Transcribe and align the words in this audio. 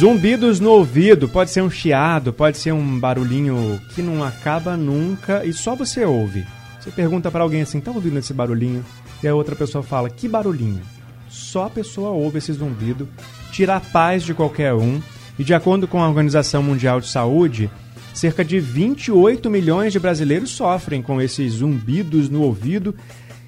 Zumbidos 0.00 0.60
no 0.60 0.70
ouvido, 0.70 1.28
pode 1.28 1.50
ser 1.50 1.60
um 1.60 1.68
chiado, 1.68 2.32
pode 2.32 2.56
ser 2.56 2.72
um 2.72 2.98
barulhinho 2.98 3.78
que 3.94 4.00
não 4.00 4.24
acaba 4.24 4.74
nunca 4.74 5.44
e 5.44 5.52
só 5.52 5.76
você 5.76 6.06
ouve. 6.06 6.46
Você 6.80 6.90
pergunta 6.90 7.30
para 7.30 7.42
alguém 7.42 7.60
assim, 7.60 7.80
tá 7.80 7.90
ouvindo 7.90 8.18
esse 8.18 8.32
barulhinho? 8.32 8.82
E 9.22 9.28
a 9.28 9.34
outra 9.34 9.54
pessoa 9.54 9.84
fala, 9.84 10.08
que 10.08 10.26
barulhinho? 10.26 10.80
Só 11.28 11.66
a 11.66 11.70
pessoa 11.70 12.12
ouve 12.12 12.38
esse 12.38 12.50
zumbido, 12.50 13.06
tira 13.52 13.76
a 13.76 13.80
paz 13.80 14.22
de 14.22 14.32
qualquer 14.32 14.72
um. 14.72 15.02
E 15.38 15.44
de 15.44 15.52
acordo 15.52 15.86
com 15.86 16.02
a 16.02 16.08
Organização 16.08 16.62
Mundial 16.62 16.98
de 16.98 17.08
Saúde, 17.08 17.70
cerca 18.14 18.42
de 18.42 18.58
28 18.58 19.50
milhões 19.50 19.92
de 19.92 20.00
brasileiros 20.00 20.48
sofrem 20.48 21.02
com 21.02 21.20
esses 21.20 21.52
zumbidos 21.52 22.30
no 22.30 22.40
ouvido. 22.40 22.94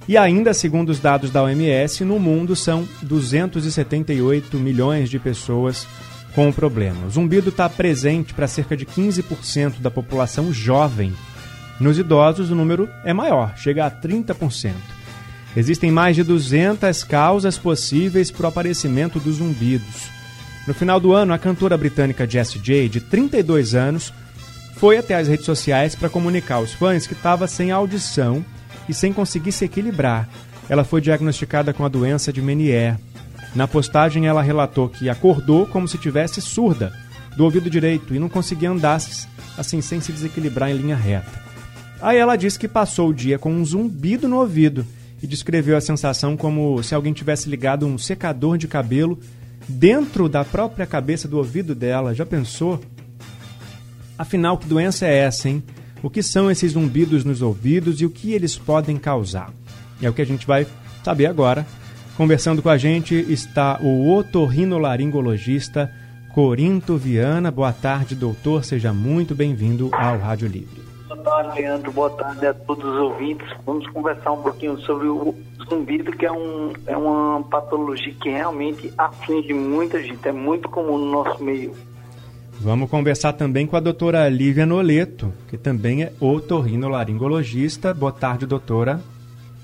E 0.06 0.18
ainda, 0.18 0.52
segundo 0.52 0.90
os 0.90 1.00
dados 1.00 1.30
da 1.30 1.42
OMS, 1.42 2.04
no 2.04 2.18
mundo 2.18 2.54
são 2.54 2.86
278 3.00 4.58
milhões 4.58 5.08
de 5.08 5.18
pessoas 5.18 5.86
com 6.34 6.48
o 6.48 6.52
problema. 6.52 7.06
O 7.06 7.10
zumbido 7.10 7.50
está 7.50 7.68
presente 7.68 8.34
para 8.34 8.48
cerca 8.48 8.76
de 8.76 8.86
15% 8.86 9.80
da 9.80 9.90
população 9.90 10.52
jovem. 10.52 11.12
Nos 11.78 11.98
idosos, 11.98 12.50
o 12.50 12.54
número 12.54 12.88
é 13.04 13.12
maior, 13.12 13.56
chega 13.56 13.86
a 13.86 13.90
30%. 13.90 14.72
Existem 15.56 15.90
mais 15.90 16.16
de 16.16 16.22
200 16.22 17.04
causas 17.04 17.58
possíveis 17.58 18.30
para 18.30 18.44
o 18.44 18.48
aparecimento 18.48 19.20
dos 19.20 19.36
zumbidos. 19.36 20.10
No 20.66 20.72
final 20.72 21.00
do 21.00 21.12
ano, 21.12 21.34
a 21.34 21.38
cantora 21.38 21.76
britânica 21.76 22.28
Jessie 22.28 22.60
J, 22.60 22.88
de 22.88 23.00
32 23.00 23.74
anos, 23.74 24.12
foi 24.76 24.96
até 24.96 25.14
as 25.14 25.28
redes 25.28 25.44
sociais 25.44 25.94
para 25.94 26.08
comunicar 26.08 26.56
aos 26.56 26.72
fãs 26.72 27.06
que 27.06 27.12
estava 27.12 27.46
sem 27.46 27.70
audição 27.70 28.44
e 28.88 28.94
sem 28.94 29.12
conseguir 29.12 29.52
se 29.52 29.64
equilibrar. 29.64 30.28
Ela 30.68 30.84
foi 30.84 31.00
diagnosticada 31.00 31.72
com 31.72 31.84
a 31.84 31.88
doença 31.88 32.32
de 32.32 32.40
Meniere. 32.40 32.96
Na 33.54 33.68
postagem, 33.68 34.26
ela 34.26 34.42
relatou 34.42 34.88
que 34.88 35.08
acordou 35.08 35.66
como 35.66 35.86
se 35.86 35.98
tivesse 35.98 36.40
surda 36.40 36.92
do 37.36 37.44
ouvido 37.44 37.68
direito 37.68 38.14
e 38.14 38.18
não 38.18 38.28
conseguia 38.28 38.70
andar 38.70 39.00
assim 39.56 39.80
sem 39.80 40.00
se 40.00 40.12
desequilibrar 40.12 40.70
em 40.70 40.76
linha 40.76 40.96
reta. 40.96 41.42
Aí 42.00 42.18
ela 42.18 42.36
disse 42.36 42.58
que 42.58 42.66
passou 42.66 43.10
o 43.10 43.14
dia 43.14 43.38
com 43.38 43.52
um 43.52 43.64
zumbido 43.64 44.26
no 44.26 44.38
ouvido 44.38 44.86
e 45.22 45.26
descreveu 45.26 45.76
a 45.76 45.80
sensação 45.80 46.36
como 46.36 46.82
se 46.82 46.94
alguém 46.94 47.12
tivesse 47.12 47.48
ligado 47.48 47.86
um 47.86 47.96
secador 47.96 48.58
de 48.58 48.66
cabelo 48.66 49.18
dentro 49.68 50.28
da 50.28 50.44
própria 50.44 50.86
cabeça 50.86 51.28
do 51.28 51.38
ouvido 51.38 51.74
dela. 51.74 52.14
Já 52.14 52.26
pensou? 52.26 52.80
Afinal, 54.18 54.58
que 54.58 54.66
doença 54.66 55.06
é 55.06 55.14
essa, 55.18 55.48
hein? 55.48 55.62
O 56.02 56.10
que 56.10 56.22
são 56.22 56.50
esses 56.50 56.72
zumbidos 56.72 57.24
nos 57.24 57.40
ouvidos 57.40 58.00
e 58.00 58.06
o 58.06 58.10
que 58.10 58.32
eles 58.32 58.56
podem 58.58 58.96
causar? 58.96 59.52
É 60.00 60.10
o 60.10 60.12
que 60.12 60.22
a 60.22 60.26
gente 60.26 60.46
vai 60.46 60.66
saber 61.04 61.26
agora 61.26 61.64
Conversando 62.16 62.62
com 62.62 62.68
a 62.68 62.76
gente 62.76 63.14
está 63.14 63.78
o 63.80 64.14
otorrinolaringologista 64.14 65.90
Corinto 66.34 66.96
Viana. 66.96 67.50
Boa 67.50 67.72
tarde, 67.72 68.14
doutor. 68.14 68.64
Seja 68.64 68.92
muito 68.92 69.34
bem-vindo 69.34 69.90
ao 69.94 70.18
Rádio 70.18 70.46
Livre. 70.46 70.82
Boa 71.08 71.22
tarde, 71.22 71.60
Leandro. 71.60 71.90
Boa 71.90 72.10
tarde 72.10 72.46
a 72.46 72.52
todos 72.52 72.84
os 72.84 72.98
ouvintes. 72.98 73.48
Vamos 73.64 73.86
conversar 73.88 74.32
um 74.32 74.42
pouquinho 74.42 74.78
sobre 74.80 75.08
o 75.08 75.34
zumbido, 75.68 76.12
que 76.12 76.26
é, 76.26 76.32
um, 76.32 76.72
é 76.86 76.96
uma 76.96 77.42
patologia 77.44 78.14
que 78.20 78.28
realmente 78.28 78.92
aflige 78.98 79.54
muita 79.54 80.02
gente. 80.02 80.28
É 80.28 80.32
muito 80.32 80.68
comum 80.68 80.98
no 80.98 81.10
nosso 81.10 81.42
meio. 81.42 81.74
Vamos 82.60 82.90
conversar 82.90 83.32
também 83.32 83.66
com 83.66 83.76
a 83.76 83.80
doutora 83.80 84.28
Lívia 84.28 84.66
Noleto, 84.66 85.32
que 85.48 85.56
também 85.56 86.02
é 86.02 86.12
otorrinolaringologista. 86.20 87.94
Boa 87.94 88.12
tarde, 88.12 88.46
doutora. 88.46 89.00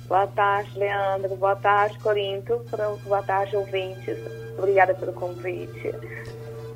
Boa 0.08 0.26
tarde, 0.26 0.70
Leandro. 0.78 1.36
Boa 1.36 1.54
tarde, 1.56 1.98
Corinto. 1.98 2.60
Boa 3.04 3.22
tarde, 3.22 3.54
ouvintes. 3.56 4.16
Obrigada 4.56 4.94
pelo 4.94 5.12
convite. 5.12 5.94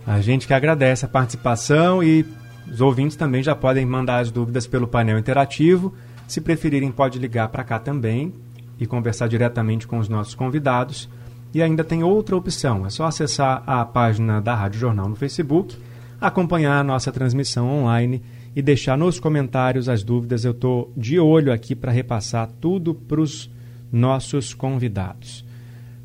A 0.06 0.20
gente 0.20 0.47
que 0.47 0.53
agradece 0.53 1.04
a 1.04 1.09
participação 1.09 2.03
e 2.03 2.26
os 2.71 2.81
ouvintes 2.81 3.16
também 3.16 3.42
já 3.42 3.54
podem 3.54 3.87
mandar 3.87 4.19
as 4.19 4.31
dúvidas 4.31 4.66
pelo 4.66 4.87
painel 4.87 5.19
interativo. 5.19 5.94
Se 6.28 6.41
preferirem, 6.41 6.91
pode 6.91 7.19
ligar 7.19 7.48
para 7.48 7.65
cá 7.65 7.78
também 7.78 8.34
e 8.78 8.87
conversar 8.87 9.28
diretamente 9.28 9.87
com 9.87 9.98
os 9.98 10.09
nossos 10.09 10.34
convidados. 10.34 11.09
E 11.54 11.62
ainda 11.62 11.84
tem 11.84 12.03
outra 12.03 12.37
opção, 12.37 12.87
é 12.87 12.91
só 12.91 13.04
acessar 13.04 13.62
a 13.66 13.84
página 13.84 14.41
da 14.41 14.54
Rádio 14.54 14.81
Jornal 14.81 15.09
no 15.09 15.16
Facebook, 15.16 15.76
acompanhar 16.21 16.78
a 16.78 16.84
nossa 16.84 17.12
transmissão 17.12 17.69
online 17.69 18.22
e 18.55 18.63
deixar 18.63 18.97
nos 18.99 19.19
comentários 19.19 19.89
as 19.89 20.03
dúvidas. 20.03 20.45
Eu 20.45 20.53
estou 20.53 20.93
de 20.97 21.19
olho 21.19 21.53
aqui 21.53 21.75
para 21.75 21.93
repassar 21.93 22.51
tudo 22.61 22.95
para 22.95 23.21
os 23.21 23.51
nossos 23.91 24.55
convidados. 24.55 25.45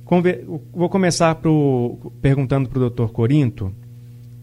Conver 0.03 0.45
Vou 0.73 0.89
começar 0.89 1.35
pro, 1.35 2.11
perguntando 2.21 2.69
para 2.69 2.77
o 2.77 2.81
doutor 2.81 3.11
Corinto 3.11 3.73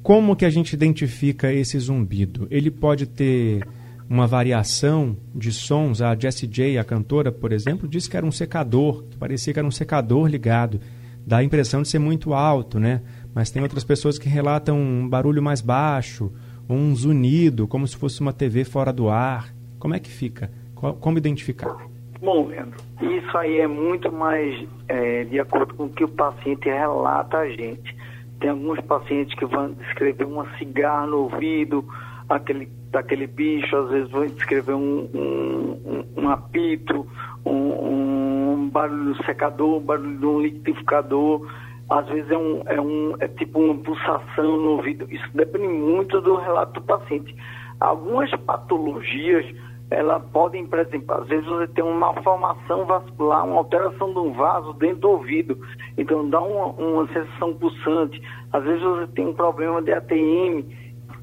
como 0.02 0.36
que 0.36 0.44
a 0.44 0.50
gente 0.50 0.74
identifica 0.74 1.50
esse 1.50 1.78
zumbido. 1.78 2.46
Ele 2.50 2.70
pode 2.70 3.06
ter 3.06 3.66
uma 4.08 4.26
variação 4.26 5.16
de 5.34 5.50
sons. 5.50 6.02
A 6.02 6.14
Jessie 6.14 6.46
J, 6.46 6.78
a 6.78 6.84
cantora, 6.84 7.32
por 7.32 7.52
exemplo, 7.52 7.88
disse 7.88 8.10
que 8.10 8.16
era 8.16 8.26
um 8.26 8.30
secador, 8.30 9.04
que 9.04 9.16
parecia 9.16 9.52
que 9.52 9.58
era 9.58 9.66
um 9.66 9.70
secador 9.70 10.26
ligado. 10.26 10.78
Dá 11.26 11.38
a 11.38 11.44
impressão 11.44 11.80
de 11.80 11.88
ser 11.88 11.98
muito 11.98 12.34
alto, 12.34 12.78
né? 12.78 13.00
Mas 13.34 13.50
tem 13.50 13.62
outras 13.62 13.82
pessoas 13.82 14.18
que 14.18 14.28
relatam 14.28 14.78
um 14.78 15.08
barulho 15.08 15.42
mais 15.42 15.62
baixo, 15.62 16.30
um 16.68 16.94
zunido, 16.94 17.66
como 17.66 17.86
se 17.86 17.96
fosse 17.96 18.20
uma 18.20 18.32
TV 18.32 18.64
fora 18.64 18.92
do 18.92 19.08
ar? 19.08 19.54
Como 19.78 19.94
é 19.94 19.98
que 20.00 20.10
fica? 20.10 20.50
Como 20.74 21.18
identificar? 21.18 21.76
Bom, 22.20 22.46
Leandro, 22.46 22.78
isso 23.02 23.36
aí 23.36 23.60
é 23.60 23.66
muito 23.66 24.10
mais 24.10 24.66
é, 24.88 25.24
de 25.24 25.38
acordo 25.38 25.74
com 25.74 25.84
o 25.84 25.88
que 25.90 26.04
o 26.04 26.08
paciente 26.08 26.68
relata 26.68 27.38
a 27.38 27.48
gente. 27.50 27.94
Tem 28.40 28.50
alguns 28.50 28.80
pacientes 28.80 29.38
que 29.38 29.44
vão 29.44 29.72
descrever 29.72 30.24
uma 30.24 30.46
cigarra 30.56 31.06
no 31.06 31.18
ouvido, 31.24 31.84
aquele, 32.28 32.68
daquele 32.90 33.26
bicho, 33.26 33.76
às 33.76 33.90
vezes 33.90 34.10
vão 34.10 34.26
descrever 34.26 34.72
um, 34.72 35.08
um, 35.14 36.04
um, 36.16 36.28
apito, 36.30 37.06
um, 37.44 38.62
um 38.62 38.68
barulho 38.70 39.16
secador, 39.24 39.76
um 39.76 39.84
barulho 39.84 40.18
de 40.18 40.26
um 40.26 40.40
liquidificador 40.40 41.46
às 41.90 42.06
vezes 42.08 42.30
é, 42.30 42.36
um, 42.36 42.62
é, 42.66 42.80
um, 42.80 43.14
é 43.20 43.28
tipo 43.28 43.60
uma 43.60 43.74
pulsação 43.76 44.56
no 44.56 44.70
ouvido. 44.72 45.06
Isso 45.10 45.28
depende 45.34 45.68
muito 45.68 46.20
do 46.20 46.36
relato 46.36 46.80
do 46.80 46.86
paciente. 46.86 47.34
Algumas 47.80 48.30
patologias, 48.42 49.44
elas 49.90 50.22
podem, 50.32 50.66
por 50.66 50.78
exemplo, 50.78 51.14
às 51.14 51.28
vezes 51.28 51.46
você 51.46 51.66
tem 51.68 51.84
uma 51.84 52.12
malformação 52.12 52.86
vascular, 52.86 53.44
uma 53.44 53.58
alteração 53.58 54.12
de 54.12 54.18
um 54.18 54.32
vaso 54.32 54.72
dentro 54.74 55.00
do 55.00 55.10
ouvido, 55.10 55.58
então 55.98 56.28
dá 56.28 56.40
uma, 56.40 56.66
uma 56.66 57.06
sensação 57.08 57.54
pulsante. 57.54 58.20
Às 58.52 58.64
vezes 58.64 58.82
você 58.82 59.06
tem 59.08 59.26
um 59.28 59.34
problema 59.34 59.82
de 59.82 59.92
ATM, 59.92 60.64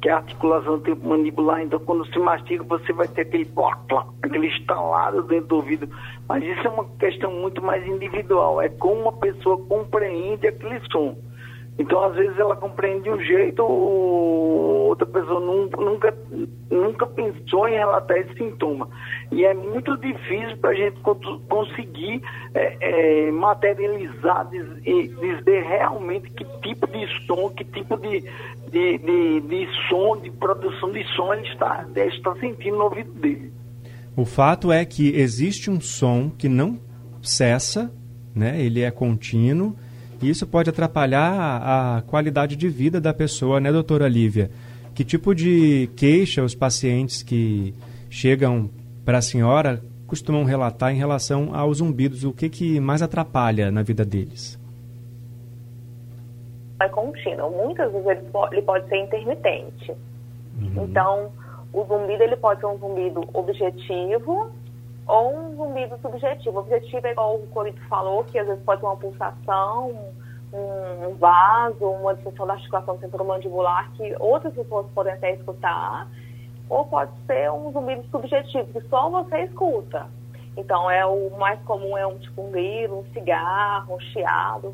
que 0.02 0.10
a 0.10 0.18
articulação 0.18 0.82
mandibular. 1.04 1.62
Então, 1.62 1.80
quando 1.80 2.06
se 2.08 2.18
mastiga, 2.18 2.64
você 2.64 2.92
vai 2.92 3.08
ter 3.08 3.22
aquele 3.22 3.46
plá, 3.46 3.78
aquele 4.24 4.48
estalado 4.48 5.22
dentro 5.24 5.48
do 5.48 5.56
ouvido. 5.58 5.88
Mas 6.28 6.44
isso 6.44 6.68
é 6.68 6.70
uma 6.70 6.86
questão 6.98 7.32
muito 7.32 7.62
mais 7.62 7.86
individual. 7.86 8.62
É 8.62 8.70
como 8.70 9.04
uma 9.04 9.14
pessoa 9.14 9.58
compreende 9.66 10.48
aquele 10.48 10.82
som. 10.92 11.16
Então, 11.80 12.04
às 12.04 12.16
vezes, 12.16 12.38
ela 12.38 12.56
compreende 12.56 13.04
de 13.04 13.10
um 13.10 13.20
jeito, 13.20 13.64
outra 13.64 15.06
pessoa 15.06 15.40
nunca, 15.40 16.14
nunca 16.70 17.08
pensou 17.08 17.68
em 17.68 17.74
relatar 17.74 18.18
esse 18.18 18.34
sintoma. 18.36 18.90
E 19.32 19.46
é 19.46 19.54
muito 19.54 19.98
difícil 19.98 20.58
para 20.58 20.72
a 20.72 20.76
gente 20.76 21.00
conseguir 21.50 22.22
é, 22.54 23.28
é, 23.28 23.32
materializar 23.32 24.50
e 24.54 25.08
dizer 25.08 25.64
realmente 25.64 26.30
que 26.32 26.46
tipo 26.62 26.86
de 26.88 27.08
som, 27.26 27.50
que 27.50 27.64
tipo 27.64 27.98
de, 27.98 28.22
de, 28.70 28.98
de, 28.98 29.42
de 29.42 29.68
som, 29.88 30.18
de 30.18 30.30
produção 30.30 30.92
de 30.92 31.04
som 31.16 31.34
ele 31.34 31.48
está, 31.48 31.86
ele 31.96 32.10
está 32.10 32.36
sentindo 32.36 32.78
no 32.78 32.84
ouvido 32.84 33.12
dele. 33.14 33.54
O 34.16 34.26
fato 34.26 34.72
é 34.72 34.84
que 34.84 35.16
existe 35.16 35.72
um 35.72 35.80
som 35.80 36.30
que 36.30 36.50
não 36.50 36.80
cessa, 37.22 37.92
né? 38.36 38.62
ele 38.62 38.82
é 38.82 38.92
contínuo, 38.92 39.76
e 40.22 40.30
isso 40.30 40.46
pode 40.48 40.70
atrapalhar 40.70 41.98
a, 41.98 42.02
qualidade 42.04 42.56
de 42.56 42.70
vida 42.70 43.02
da 43.02 43.14
pessoa, 43.14 43.60
né, 43.60 43.72
doutora 43.72 44.08
Lívia? 44.08 44.52
Que 44.94 45.04
tipo 45.04 45.34
de 45.34 45.90
queixa 45.96 46.44
os 46.44 46.54
pacientes 46.54 47.24
que 47.24 47.74
chegam 48.10 48.70
para 49.04 49.20
a 49.20 49.22
senhora 49.22 49.82
costumam 50.06 50.44
relatar 50.44 50.94
em 50.94 50.98
relação 50.98 51.56
aos 51.56 51.78
zumbidos? 51.78 52.24
O 52.24 52.34
que, 52.34 52.50
que 52.50 52.80
mais 52.80 53.02
atrapalha 53.02 53.72
na 53.72 53.82
vida 53.82 54.04
deles? 54.04 54.60
é 56.84 56.90
contínuo. 56.90 57.52
Muitas 57.52 57.92
vezes 57.92 58.08
ele 58.08 58.30
pode, 58.32 58.56
ele 58.56 58.62
pode 58.64 58.88
ser 58.88 58.98
intermitente. 58.98 59.92
Uhum. 60.60 60.86
Então, 60.86 61.32
o 61.72 61.84
zumbido 61.86 62.24
ele 62.24 62.36
pode 62.36 62.60
ser 62.60 62.66
um 62.66 62.78
zumbido 62.78 63.28
objetivo 63.34 64.52
ou 65.12 65.36
um 65.36 65.56
zumbido 65.58 65.98
subjetivo. 66.02 66.58
O 66.58 66.62
objetivo 66.62 67.06
é 67.06 67.12
igual 67.12 67.36
o 67.36 67.48
Corito 67.48 67.82
falou, 67.90 68.24
que 68.24 68.40
às 68.40 68.48
vezes 68.48 68.64
pode 68.64 68.80
ser 68.80 68.88
uma 68.88 68.96
pulsação, 68.96 69.92
um, 70.54 71.16
vaso, 71.16 71.86
uma 71.86 72.16
distensão 72.16 72.48
da 72.48 72.54
articulação 72.54 72.98
temporomandibular 72.98 73.92
que 73.92 74.16
outras 74.20 74.54
pessoas 74.54 74.88
podem 74.94 75.14
até 75.14 75.34
escutar, 75.34 76.08
ou 76.70 76.86
pode 76.86 77.12
ser 77.28 77.52
um 77.52 77.74
zumbido 77.74 78.04
subjetivo, 78.10 78.72
que 78.72 78.88
só 78.88 79.10
você 79.10 79.42
escuta. 79.42 80.08
Então, 80.56 80.90
é 80.90 81.06
o 81.06 81.30
mais 81.38 81.62
comum 81.64 81.98
é 81.98 82.08
um 82.08 82.18
tipo 82.18 82.44
um 82.44 82.52
grilo, 82.52 83.00
um 83.00 83.14
cigarro, 83.14 83.96
um 83.96 84.00
chiado. 84.00 84.74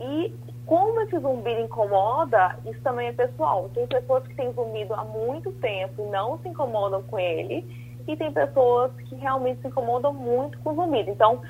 E 0.00 0.34
como 0.64 1.02
esse 1.02 1.18
zumbido 1.18 1.60
incomoda, 1.60 2.58
isso 2.64 2.80
também 2.80 3.08
é 3.08 3.12
pessoal. 3.12 3.68
Tem 3.74 3.86
pessoas 3.86 4.26
que 4.26 4.34
têm 4.34 4.52
zumbido 4.54 4.94
há 4.94 5.04
muito 5.04 5.52
tempo 5.52 6.02
e 6.02 6.10
não 6.10 6.38
se 6.38 6.48
incomodam 6.48 7.02
com 7.02 7.18
ele, 7.18 7.85
e 8.06 8.16
tem 8.16 8.32
pessoas 8.32 8.92
que 9.08 9.14
realmente 9.16 9.60
se 9.60 9.68
incomodam 9.68 10.12
muito 10.12 10.58
com 10.58 10.74
zumbido. 10.74 11.10
Então, 11.10 11.40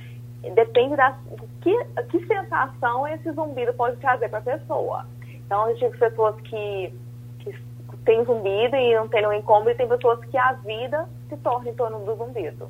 depende 0.54 0.96
da 0.96 1.18
que, 1.60 1.84
que 2.10 2.26
sensação 2.26 3.06
esse 3.08 3.30
zumbido 3.32 3.74
pode 3.74 3.96
trazer 3.96 4.28
para 4.28 4.38
a 4.38 4.42
pessoa. 4.42 5.06
Então, 5.44 5.68
eu 5.68 5.76
tive 5.76 5.96
pessoas 5.98 6.34
que, 6.42 6.92
que 7.40 7.54
têm 8.04 8.24
zumbido 8.24 8.76
e 8.76 8.94
não 8.94 9.08
têm 9.08 9.22
nenhum 9.22 9.32
incômodo, 9.34 9.70
e 9.70 9.74
tem 9.74 9.88
pessoas 9.88 10.24
que 10.26 10.36
a 10.36 10.52
vida 10.52 11.08
se 11.28 11.36
torna 11.38 11.70
em 11.70 11.74
torno 11.74 12.04
do 12.04 12.14
zumbido. 12.16 12.68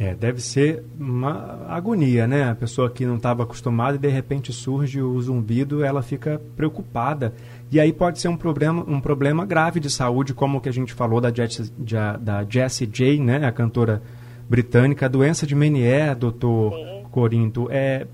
É, 0.00 0.14
deve 0.14 0.40
ser 0.40 0.82
uma 0.98 1.66
agonia, 1.68 2.26
né? 2.26 2.48
A 2.48 2.54
pessoa 2.54 2.88
que 2.88 3.04
não 3.04 3.16
estava 3.16 3.42
acostumada 3.42 3.96
e 3.96 3.98
de 3.98 4.08
repente 4.08 4.50
surge 4.50 5.02
o 5.02 5.20
zumbido, 5.20 5.84
ela 5.84 6.00
fica 6.00 6.40
preocupada. 6.56 7.34
E 7.70 7.78
aí 7.78 7.92
pode 7.92 8.18
ser 8.18 8.28
um 8.28 8.36
problema, 8.36 8.82
um 8.88 8.98
problema 8.98 9.44
grave 9.44 9.78
de 9.78 9.90
saúde, 9.90 10.32
como 10.32 10.56
o 10.56 10.60
que 10.62 10.70
a 10.70 10.72
gente 10.72 10.94
falou 10.94 11.20
da 11.20 11.30
Jessie, 11.30 11.70
da 12.18 12.46
Jessie 12.48 12.86
J, 12.86 13.20
né? 13.20 13.46
A 13.46 13.52
cantora 13.52 14.00
britânica, 14.48 15.04
a 15.04 15.08
doença 15.08 15.46
de 15.46 15.54
Menier, 15.54 16.16
doutor 16.16 16.72
Sim. 16.72 17.02
Corinto. 17.10 17.68
É, 17.70 18.06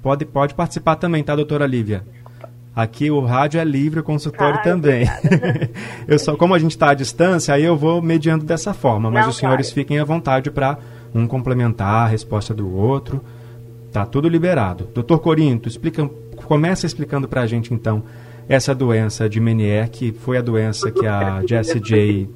pode, 0.00 0.24
pode 0.24 0.54
participar 0.54 0.94
também, 0.94 1.24
tá, 1.24 1.34
doutora 1.34 1.66
Lívia? 1.66 2.04
Aqui 2.74 3.08
o 3.08 3.20
rádio 3.20 3.60
é 3.60 3.64
livre, 3.64 4.00
o 4.00 4.02
consultório 4.02 4.58
ah, 4.58 4.62
também. 4.62 5.06
eu 6.08 6.18
só, 6.18 6.36
como 6.36 6.54
a 6.54 6.58
gente 6.58 6.72
está 6.72 6.90
à 6.90 6.94
distância, 6.94 7.54
aí 7.54 7.62
eu 7.62 7.76
vou 7.76 8.02
mediando 8.02 8.44
dessa 8.44 8.74
forma, 8.74 9.10
mas 9.10 9.22
Não, 9.22 9.30
os 9.30 9.36
senhores 9.36 9.68
claro. 9.68 9.74
fiquem 9.74 10.00
à 10.00 10.04
vontade 10.04 10.50
para 10.50 10.78
um 11.14 11.26
complementar 11.26 12.06
a 12.06 12.06
resposta 12.06 12.52
do 12.52 12.76
outro. 12.76 13.20
Tá 13.92 14.04
tudo 14.04 14.28
liberado. 14.28 14.88
Doutor 14.92 15.20
Corinto, 15.20 15.68
explica, 15.68 16.10
começa 16.46 16.84
explicando 16.84 17.28
para 17.28 17.42
a 17.42 17.46
gente 17.46 17.72
então 17.72 18.02
essa 18.48 18.74
doença 18.74 19.28
de 19.28 19.38
Menier, 19.38 19.88
que 19.88 20.12
foi 20.12 20.36
a 20.36 20.42
doença 20.42 20.90
que 20.90 21.06
a 21.06 21.42
Jessie 21.46 21.80
J 21.80 22.28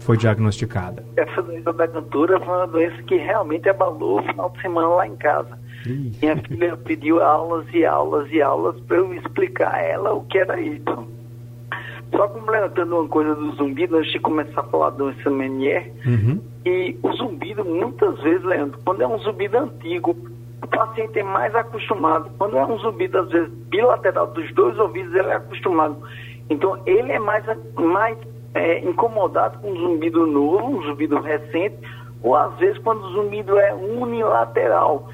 foi 0.00 0.16
diagnosticada. 0.16 1.04
Essa 1.16 1.42
doença 1.42 1.72
da 1.72 1.86
cantora 1.86 2.40
foi 2.40 2.56
uma 2.56 2.66
doença 2.66 3.00
que 3.04 3.16
realmente 3.16 3.68
abalou 3.68 4.18
o 4.18 4.22
final 4.24 4.50
de 4.50 4.60
semana 4.60 4.88
lá 4.88 5.06
em 5.06 5.16
casa. 5.16 5.59
Minha 5.86 6.36
filha 6.36 6.76
pediu 6.76 7.22
aulas 7.22 7.66
e 7.72 7.84
aulas 7.84 8.30
e 8.30 8.42
aulas 8.42 8.78
para 8.80 8.98
eu 8.98 9.14
explicar 9.14 9.74
a 9.74 9.82
ela 9.82 10.12
o 10.12 10.24
que 10.24 10.38
era 10.38 10.60
isso. 10.60 11.08
Só 12.14 12.28
complementando 12.28 12.98
uma 12.98 13.08
coisa 13.08 13.34
do 13.34 13.52
zumbido, 13.52 13.96
antes 13.96 14.10
de 14.10 14.18
começar 14.18 14.60
a 14.60 14.64
falar 14.64 14.90
do 14.90 15.12
Menier, 15.30 15.92
uhum. 16.04 16.40
e 16.66 16.98
o 17.02 17.12
zumbido, 17.12 17.64
muitas 17.64 18.20
vezes, 18.20 18.44
Leandro, 18.44 18.80
quando 18.84 19.02
é 19.02 19.06
um 19.06 19.18
zumbido 19.18 19.58
antigo, 19.58 20.16
o 20.62 20.66
paciente 20.66 21.18
é 21.18 21.22
mais 21.22 21.54
acostumado. 21.54 22.30
Quando 22.36 22.56
é 22.56 22.66
um 22.66 22.78
zumbido, 22.78 23.18
às 23.18 23.28
vezes, 23.30 23.48
bilateral 23.68 24.26
dos 24.28 24.52
dois 24.54 24.76
ouvidos, 24.78 25.14
ele 25.14 25.28
é 25.28 25.36
acostumado. 25.36 25.96
Então, 26.50 26.82
ele 26.84 27.12
é 27.12 27.18
mais, 27.18 27.44
mais 27.76 28.18
é, 28.54 28.80
incomodado 28.80 29.58
com 29.60 29.70
um 29.70 29.76
zumbido 29.76 30.26
novo, 30.26 30.78
um 30.78 30.82
zumbido 30.82 31.20
recente, 31.20 31.76
ou 32.22 32.36
às 32.36 32.54
vezes 32.58 32.78
quando 32.78 33.02
o 33.04 33.12
zumbido 33.12 33.58
é 33.58 33.72
unilateral 33.72 35.08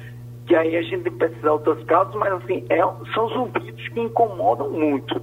que 0.47 0.55
aí 0.55 0.77
a 0.77 0.81
gente 0.81 1.09
precisa 1.11 1.51
outras 1.51 1.83
causas, 1.83 2.15
mas 2.15 2.31
assim, 2.33 2.65
é, 2.69 2.79
são 3.13 3.27
zumbidos 3.29 3.87
que 3.89 3.99
incomodam 3.99 4.71
muito. 4.71 5.21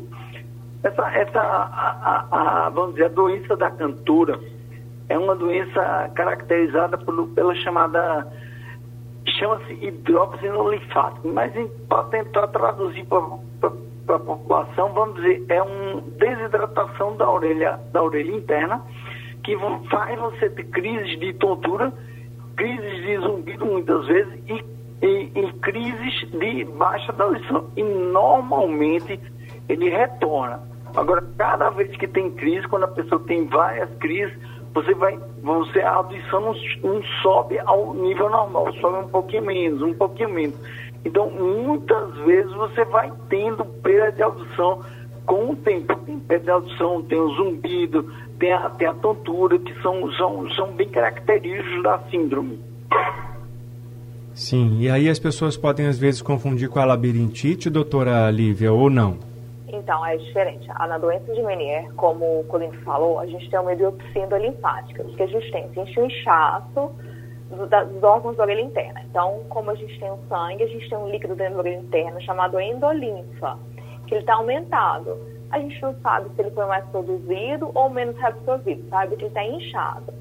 Essa, 0.82 1.08
essa 1.14 1.40
a, 1.40 2.26
a, 2.30 2.66
a, 2.66 2.68
vamos 2.68 2.92
dizer, 2.92 3.06
a 3.06 3.08
doença 3.08 3.56
da 3.56 3.70
cantura 3.70 4.38
é 5.08 5.18
uma 5.18 5.34
doença 5.34 6.10
caracterizada 6.14 6.98
por, 6.98 7.28
pela 7.28 7.54
chamada, 7.54 8.26
chama-se 9.38 9.72
hidróxido 9.82 10.70
linfático, 10.70 11.26
mas 11.28 11.52
para 11.88 12.04
tentar 12.04 12.48
traduzir 12.48 13.06
para 13.06 14.16
a 14.16 14.18
população, 14.18 14.92
vamos 14.92 15.16
dizer, 15.16 15.42
é 15.48 15.62
uma 15.62 16.02
desidratação 16.18 17.16
da 17.16 17.30
orelha, 17.30 17.80
da 17.92 18.02
orelha 18.02 18.36
interna, 18.36 18.82
que 19.42 19.56
faz 19.90 20.18
você 20.20 20.50
ter 20.50 20.64
crises 20.64 21.18
de 21.18 21.32
tontura, 21.32 21.90
crises 22.56 23.02
de 23.02 23.16
zumbido 23.18 23.64
muitas 23.64 24.06
vezes 24.06 24.34
e 24.48 24.74
em, 25.04 25.30
em 25.34 25.52
crises 25.58 26.30
de 26.30 26.64
baixa 26.64 27.14
audição. 27.18 27.70
E 27.76 27.82
normalmente 27.82 29.20
ele 29.68 29.90
retorna. 29.90 30.62
Agora, 30.96 31.22
cada 31.36 31.70
vez 31.70 31.94
que 31.96 32.08
tem 32.08 32.30
crise, 32.30 32.66
quando 32.68 32.84
a 32.84 32.88
pessoa 32.88 33.20
tem 33.26 33.46
várias 33.46 33.90
crises, 33.98 34.34
você 34.72 34.94
vai, 34.94 35.18
você, 35.42 35.80
a 35.80 35.92
audição 35.92 36.40
não, 36.40 36.54
não, 36.82 37.02
sobe 37.22 37.58
ao 37.60 37.94
nível 37.94 38.30
normal, 38.30 38.72
sobe 38.74 39.04
um 39.04 39.08
pouquinho 39.08 39.44
menos, 39.44 39.82
um 39.82 39.94
pouquinho 39.94 40.30
menos. 40.30 40.56
Então, 41.04 41.30
muitas 41.30 42.16
vezes 42.18 42.52
você 42.54 42.84
vai 42.86 43.12
tendo 43.28 43.64
perda 43.64 44.12
de 44.12 44.22
audição 44.22 44.80
com 45.26 45.50
o 45.50 45.56
tempo. 45.56 45.94
Tem 45.96 46.18
perda 46.18 46.44
de 46.44 46.50
audição, 46.50 47.02
tem 47.02 47.20
o 47.20 47.28
zumbido, 47.34 48.10
tem 48.38 48.52
a, 48.52 48.70
tem 48.70 48.88
a 48.88 48.94
tontura, 48.94 49.58
que 49.58 49.74
são, 49.82 50.10
são, 50.12 50.48
são 50.50 50.72
bem 50.72 50.88
característicos 50.88 51.82
da 51.82 51.98
síndrome. 52.10 52.58
Sim, 54.34 54.80
e 54.80 54.90
aí 54.90 55.08
as 55.08 55.18
pessoas 55.20 55.56
podem 55.56 55.86
às 55.86 55.96
vezes 55.96 56.20
confundir 56.20 56.68
com 56.68 56.80
a 56.80 56.84
labirintite, 56.84 57.70
doutora 57.70 58.28
Lívia, 58.32 58.72
ou 58.72 58.90
não? 58.90 59.16
Então, 59.68 60.04
é 60.04 60.16
diferente. 60.16 60.66
Na 60.66 60.98
doença 60.98 61.32
de 61.32 61.40
Menier, 61.40 61.92
como 61.94 62.40
o 62.40 62.44
Colinto 62.44 62.76
falou, 62.80 63.20
a 63.20 63.26
gente 63.26 63.48
tem 63.48 63.60
uma 63.60 63.74
biopsia 63.74 64.26
linfática. 64.38 65.04
Que 65.04 65.22
a 65.22 65.26
gente 65.26 65.52
tem? 65.52 65.64
A 65.64 65.84
gente 65.84 66.00
um 66.00 66.06
inchaço 66.06 66.90
dos 67.48 68.02
órgãos 68.02 68.36
da 68.36 68.42
orelha 68.42 68.62
interna. 68.62 69.02
Então, 69.08 69.42
como 69.48 69.70
a 69.70 69.74
gente 69.76 69.98
tem 70.00 70.10
o 70.10 70.18
sangue, 70.28 70.64
a 70.64 70.66
gente 70.66 70.88
tem 70.88 70.98
um 70.98 71.08
líquido 71.08 71.36
dentro 71.36 71.54
da 71.54 71.60
orelha 71.60 71.78
interna 71.78 72.20
chamado 72.20 72.58
endolinfa, 72.58 73.56
que 74.08 74.14
ele 74.14 74.22
está 74.22 74.34
aumentado. 74.34 75.16
A 75.50 75.60
gente 75.60 75.80
não 75.80 75.94
sabe 76.02 76.28
se 76.34 76.42
ele 76.42 76.50
foi 76.50 76.66
mais 76.66 76.84
produzido 76.86 77.70
ou 77.72 77.88
menos 77.88 78.16
reabsorvido, 78.16 78.88
sabe 78.88 79.14
que 79.14 79.22
ele 79.22 79.28
está 79.28 79.44
inchado. 79.44 80.12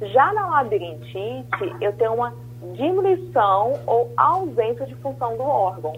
Já 0.00 0.32
na 0.32 0.48
labirintite, 0.48 1.76
eu 1.80 1.92
tenho 1.94 2.14
uma 2.14 2.32
diminuição 2.74 3.74
ou 3.86 4.12
ausência 4.16 4.86
de 4.86 4.94
função 4.96 5.36
do 5.36 5.42
órgão. 5.42 5.94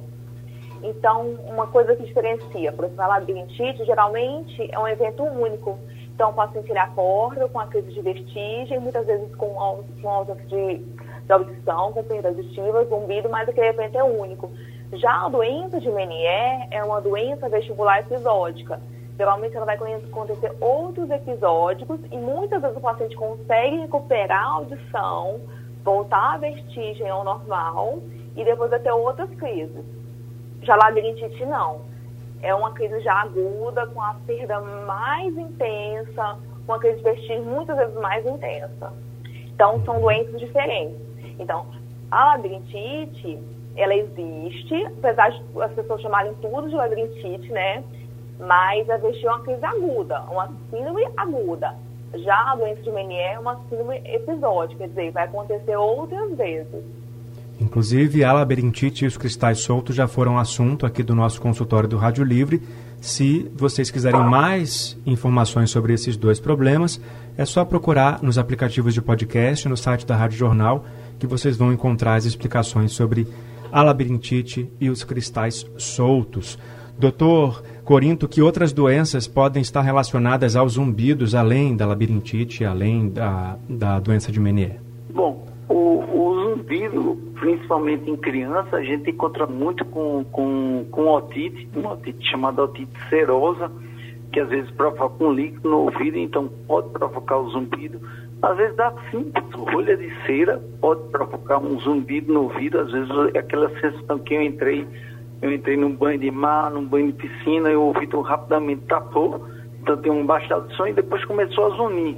Então, 0.83 1.37
uma 1.47 1.67
coisa 1.67 1.95
que 1.95 2.05
diferencia, 2.05 2.73
por 2.73 2.87
exemplo, 2.87 3.03
a 3.03 3.07
labirintite 3.07 3.85
geralmente 3.85 4.69
é 4.73 4.79
um 4.79 4.89
evento 4.89 5.23
único. 5.23 5.79
Então, 6.15 6.31
o 6.31 6.35
paciente 6.35 6.71
ele 6.71 6.79
acorda 6.79 7.49
com 7.49 7.61
a 7.61 7.67
crise 7.67 7.93
de 7.93 8.01
vertigem, 8.01 8.79
muitas 8.79 9.07
vezes 9.07 9.35
com, 9.37 9.49
com 10.03 10.09
ausência 10.09 10.45
de, 10.47 10.79
de 10.79 11.33
audição, 11.33 11.93
com 11.93 12.03
perda 12.03 12.29
auditiva, 12.29 12.85
zumbido, 12.85 13.29
mas 13.29 13.49
aquele 13.49 13.69
evento 13.69 13.97
é 13.97 14.05
único. 14.05 14.51
Já 14.93 15.27
a 15.27 15.29
doença 15.29 15.81
de 15.81 15.91
Menier 15.91 16.67
é 16.71 16.83
uma 16.83 17.01
doença 17.01 17.49
vestibular 17.49 18.01
episódica. 18.01 18.81
Geralmente 19.17 19.55
ela 19.55 19.67
vai 19.67 19.77
acontecer 19.77 20.53
outros 20.61 21.11
episódicos 21.11 22.01
e 22.11 22.17
muitas 22.17 22.63
vezes 22.63 22.77
o 22.77 22.81
paciente 22.81 23.15
consegue 23.15 23.77
recuperar 23.77 24.43
a 24.43 24.53
audição, 24.55 25.41
voltar 25.85 26.35
a 26.35 26.39
vestigem 26.39 27.09
ao 27.09 27.25
normal 27.25 28.01
e 28.37 28.45
depois 28.45 28.71
ter 28.83 28.93
outras 28.93 29.31
crises. 29.37 29.85
Já 30.63 30.77
labirintite 30.77 31.45
não. 31.47 31.81
É 32.43 32.55
uma 32.55 32.73
crise 32.73 33.01
já 33.01 33.23
aguda, 33.23 33.87
com 33.89 34.01
a 34.01 34.15
perda 34.27 34.61
mais 34.61 35.37
intensa, 35.37 36.39
com 36.67 36.73
a 36.73 36.79
crise 36.79 36.99
de 36.99 37.03
vestígio 37.03 37.45
muitas 37.45 37.77
vezes 37.77 37.95
mais 37.97 38.25
intensa. 38.25 38.93
Então, 39.47 39.83
são 39.85 40.01
doenças 40.01 40.39
diferentes. 40.41 40.97
Então, 41.39 41.67
a 42.11 42.37
labirintite, 42.37 43.39
ela 43.77 43.95
existe, 43.95 44.87
apesar 44.87 45.31
de 45.31 45.63
as 45.63 45.73
pessoas 45.73 46.01
chamarem 46.01 46.35
tudo 46.35 46.69
de 46.69 46.75
labirintite, 46.75 47.53
né? 47.53 47.85
Mas 48.39 48.89
a 48.89 48.97
vestígio 48.97 49.29
é 49.29 49.33
uma 49.33 49.45
crise 49.45 49.65
aguda, 49.65 50.23
uma 50.31 50.49
síndrome 50.71 51.07
aguda. 51.17 51.77
Já 52.15 52.53
a 52.53 52.57
doença 52.57 52.83
de 52.83 52.91
Menier 52.91 53.35
é 53.35 53.39
uma 53.39 53.57
síndrome 53.69 54.01
episódica, 54.05 54.79
quer 54.79 54.89
dizer, 54.89 55.13
vai 55.13 55.25
acontecer 55.25 55.77
outras 55.77 56.37
vezes. 56.37 56.85
Inclusive, 57.61 58.25
a 58.25 58.33
labirintite 58.33 59.05
e 59.05 59.07
os 59.09 59.19
cristais 59.19 59.61
soltos 59.61 59.95
já 59.95 60.09
foram 60.09 60.39
assunto 60.39 60.87
aqui 60.87 61.03
do 61.03 61.15
nosso 61.15 61.41
consultório 61.41 61.89
do 61.89 61.99
Rádio 61.99 62.25
Livre. 62.25 62.63
Se 63.01 63.51
vocês 63.55 63.91
quiserem 63.91 64.21
mais 64.21 64.99
informações 65.05 65.71
sobre 65.71 65.93
esses 65.93 66.17
dois 66.17 66.41
problemas, 66.41 67.01
é 67.37 67.45
só 67.45 67.65
procurar 67.65 68.23
nos 68.23 68.39
aplicativos 68.39 68.95
de 68.95 69.03
podcast, 69.03 69.69
no 69.69 69.77
site 69.77 70.07
da 70.07 70.17
Rádio 70.17 70.39
Jornal, 70.39 70.85
que 71.19 71.27
vocês 71.27 71.57
vão 71.57 71.71
encontrar 71.71 72.15
as 72.15 72.25
explicações 72.25 72.93
sobre 72.93 73.29
a 73.71 73.83
labirintite 73.83 74.71
e 74.81 74.89
os 74.89 75.05
cristais 75.05 75.67
soltos. 75.77 76.59
Doutor 77.01 77.63
Corinto, 77.83 78.29
que 78.29 78.43
outras 78.43 78.75
doenças 78.75 79.27
podem 79.27 79.63
estar 79.63 79.81
relacionadas 79.81 80.55
aos 80.55 80.75
zumbidos, 80.75 81.35
além 81.35 81.75
da 81.75 81.87
labirintite, 81.87 82.63
além 82.63 83.09
da, 83.09 83.57
da 83.67 83.99
doença 83.99 84.31
de 84.31 84.39
Menier? 84.39 84.79
Bom, 85.09 85.47
o, 85.67 85.75
o 85.75 86.45
zumbido, 86.45 87.19
principalmente 87.41 88.11
em 88.11 88.17
criança, 88.19 88.77
a 88.77 88.85
gente 88.85 89.11
encontra 89.11 89.47
muito 89.47 89.83
com, 89.87 90.23
com, 90.31 90.85
com 90.91 91.07
otite, 91.09 91.67
uma 91.75 91.95
otite 91.95 92.31
chamada 92.31 92.65
otite 92.65 92.93
serosa, 93.09 93.73
que 94.31 94.39
às 94.39 94.51
vezes 94.51 94.71
provoca 94.73 95.25
um 95.25 95.33
líquido 95.33 95.71
no 95.71 95.79
ouvido, 95.85 96.19
então 96.19 96.51
pode 96.69 96.91
provocar 96.91 97.39
o 97.39 97.49
zumbido. 97.49 97.99
Às 98.43 98.59
vezes 98.59 98.77
dá 98.77 98.93
simples, 99.11 99.45
rolha 99.55 99.97
de 99.97 100.11
cera 100.27 100.63
pode 100.83 101.09
provocar 101.09 101.59
um 101.59 101.81
zumbido 101.81 102.31
no 102.31 102.43
ouvido, 102.43 102.79
às 102.79 102.93
vezes 102.93 103.11
é 103.35 103.39
aquela 103.39 103.71
sensação 103.81 104.19
que 104.19 104.35
eu 104.35 104.43
entrei 104.43 104.87
eu 105.43 105.53
entrei 105.53 105.77
num 105.77 105.95
banho 105.95 106.19
de 106.19 106.31
mar, 106.31 106.71
num 106.71 106.85
banho 106.85 107.09
de 107.09 107.13
piscina, 107.15 107.71
eu 107.71 107.83
ouvi 107.83 108.07
tão 108.07 108.21
rapidamente 108.21 108.83
tapou, 108.87 109.47
então 109.81 109.97
tem 109.97 110.13
um 110.13 110.27
baixo 110.27 110.49
som 110.77 110.87
e 110.87 110.93
depois 110.93 111.25
começou 111.25 111.67
a 111.67 111.77
zunir. 111.77 112.17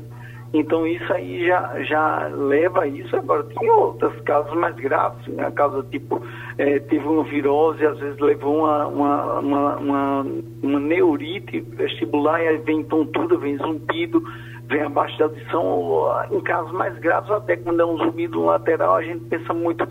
Então 0.54 0.86
isso 0.86 1.10
aí 1.12 1.46
já, 1.46 1.82
já 1.82 2.26
leva 2.28 2.82
a 2.82 2.86
isso. 2.86 3.16
Agora 3.16 3.42
tem 3.44 3.70
outros 3.70 4.20
casos 4.22 4.52
mais 4.54 4.74
graves, 4.76 5.26
né? 5.28 5.50
caso 5.52 5.82
tipo, 5.84 6.20
é, 6.58 6.78
teve 6.80 7.06
uma 7.06 7.24
virose, 7.24 7.86
às 7.86 7.98
vezes 7.98 8.20
levou 8.20 8.58
uma, 8.58 8.86
uma, 8.86 9.38
uma, 9.38 9.76
uma, 9.76 10.26
uma 10.62 10.80
neurite 10.80 11.60
vestibular 11.60 12.42
e 12.42 12.48
aí 12.48 12.58
vem 12.58 12.84
tontura, 12.84 13.38
vem 13.38 13.56
zumbido, 13.56 14.22
vem 14.68 14.82
abaixo 14.82 15.18
da 15.18 15.24
audição. 15.24 16.06
Em 16.30 16.40
casos 16.42 16.72
mais 16.72 16.98
graves, 16.98 17.30
até 17.30 17.56
quando 17.56 17.80
é 17.80 17.86
um 17.86 17.96
zumbido 17.96 18.44
lateral, 18.44 18.96
a 18.96 19.02
gente 19.02 19.24
pensa 19.24 19.54
muito 19.54 19.86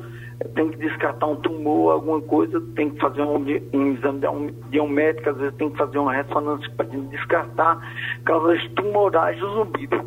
tem 0.49 0.69
que 0.69 0.77
descartar 0.77 1.27
um 1.27 1.35
tumor, 1.37 1.93
alguma 1.93 2.21
coisa, 2.21 2.61
tem 2.75 2.89
que 2.89 2.99
fazer 2.99 3.21
um, 3.21 3.37
um 3.73 3.93
exame 3.93 4.19
de 4.19 4.79
um, 4.79 4.85
um, 4.85 4.97
às 4.97 5.37
vezes 5.37 5.55
tem 5.57 5.69
que 5.69 5.77
fazer 5.77 5.97
uma 5.97 6.13
ressonância 6.13 6.69
para 6.75 6.85
descartar 6.85 7.79
causas 8.25 8.61
tumorais 8.75 9.39
do 9.39 9.53
zumbido. 9.53 10.01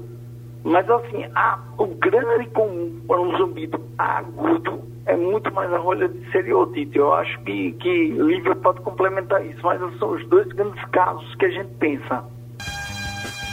Mas 0.65 0.89
assim, 0.89 1.25
a, 1.35 1.59
o 1.79 1.87
grande 1.87 2.49
comum 2.51 3.01
para 3.07 3.21
um 3.21 3.37
zumbido 3.37 3.81
agudo 3.99 4.83
é 5.07 5.17
muito 5.17 5.53
mais 5.53 5.71
a 5.73 5.79
rolha 5.79 6.09
de 6.09 6.31
seriotite. 6.31 6.97
Eu 6.97 7.13
acho 7.13 7.39
que, 7.41 7.73
que 7.73 8.09
Lívia 8.09 8.55
pode 8.57 8.81
complementar 8.81 9.45
isso, 9.45 9.61
mas 9.63 9.79
são 9.99 10.13
os 10.13 10.27
dois 10.29 10.49
grandes 10.49 10.83
casos 10.87 11.35
que 11.37 11.47
a 11.47 11.51
gente 11.51 11.71
pensa. 11.75 12.25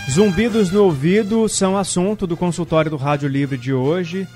Zumbidos 0.09 0.71
no 0.71 0.85
ouvido 0.85 1.47
são 1.47 1.77
assunto 1.77 2.25
do 2.25 2.35
consultório 2.35 2.89
do 2.89 2.97
Rádio 2.97 3.29
Livre 3.29 3.57
de 3.57 3.73
hoje. 3.73 4.27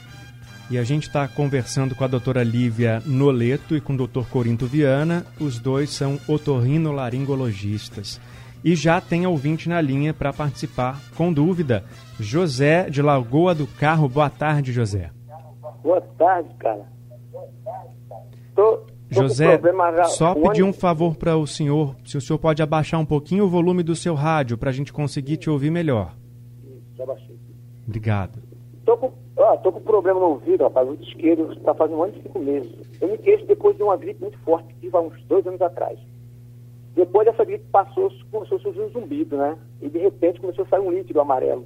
E 0.69 0.79
a 0.79 0.83
gente 0.83 1.03
está 1.03 1.27
conversando 1.27 1.93
com 1.93 2.03
a 2.03 2.07
doutora 2.07 2.43
Lívia 2.43 2.99
Noleto 3.05 3.75
e 3.75 3.81
com 3.81 3.93
o 3.93 3.97
doutor 3.97 4.27
Corinto 4.27 4.65
Viana. 4.65 5.23
Os 5.39 5.59
dois 5.59 5.91
são 5.91 6.19
otorrinolaringologistas. 6.27 8.19
E 8.63 8.75
já 8.75 8.99
tem 8.99 9.27
ouvinte 9.27 9.69
na 9.69 9.79
linha 9.79 10.11
para 10.11 10.33
participar 10.33 10.99
com 11.15 11.31
dúvida. 11.31 11.83
José 12.19 12.89
de 12.89 12.99
Lagoa 12.99 13.53
do 13.53 13.67
Carro. 13.67 14.09
Boa 14.09 14.29
tarde, 14.29 14.73
José. 14.73 15.11
Boa 15.83 16.01
tarde, 16.01 16.49
cara. 16.57 16.83
Tô, 18.55 18.77
tô 18.77 18.87
José, 19.11 19.61
só 20.05 20.33
pedir 20.33 20.63
um 20.63 20.73
favor 20.73 21.15
para 21.15 21.37
o 21.37 21.45
senhor, 21.45 21.95
se 22.03 22.17
o 22.17 22.21
senhor 22.21 22.39
pode 22.39 22.63
abaixar 22.63 22.99
um 22.99 23.05
pouquinho 23.05 23.43
o 23.43 23.49
volume 23.49 23.83
do 23.83 23.95
seu 23.95 24.15
rádio 24.15 24.57
para 24.57 24.71
a 24.71 24.73
gente 24.73 24.91
conseguir 24.91 25.37
te 25.37 25.47
ouvir 25.47 25.69
melhor. 25.69 26.15
Já 26.95 27.05
baixei. 27.05 27.37
Obrigado. 27.85 28.41
Tô 28.83 28.97
com 28.97 29.24
ah, 29.45 29.57
tô 29.57 29.71
com 29.71 29.81
problema 29.81 30.19
no 30.19 30.27
ouvido, 30.27 30.63
rapaz, 30.63 30.87
o 30.87 30.93
esquerdo 30.95 31.53
está 31.53 31.73
fazendo 31.73 31.97
um 31.97 32.03
ano 32.03 32.13
e 32.17 32.21
cinco 32.21 32.39
meses. 32.39 32.73
Eu 33.01 33.09
me 33.09 33.17
queixo 33.17 33.45
depois 33.45 33.75
de 33.75 33.83
uma 33.83 33.97
gripe 33.97 34.21
muito 34.21 34.37
forte 34.39 34.67
que 34.73 34.81
tive 34.81 34.97
há 34.97 35.01
uns 35.01 35.21
dois 35.25 35.45
anos 35.45 35.61
atrás. 35.61 35.99
Depois 36.95 37.25
dessa 37.25 37.43
gripe 37.43 37.65
passou, 37.71 38.09
começou 38.31 38.57
a 38.57 38.61
surgir 38.61 38.81
um 38.81 38.89
zumbido, 38.89 39.35
né? 39.35 39.57
E 39.81 39.89
de 39.89 39.99
repente 39.99 40.39
começou 40.39 40.63
a 40.63 40.67
sair 40.67 40.79
um 40.79 40.91
líquido 40.91 41.19
amarelo. 41.19 41.65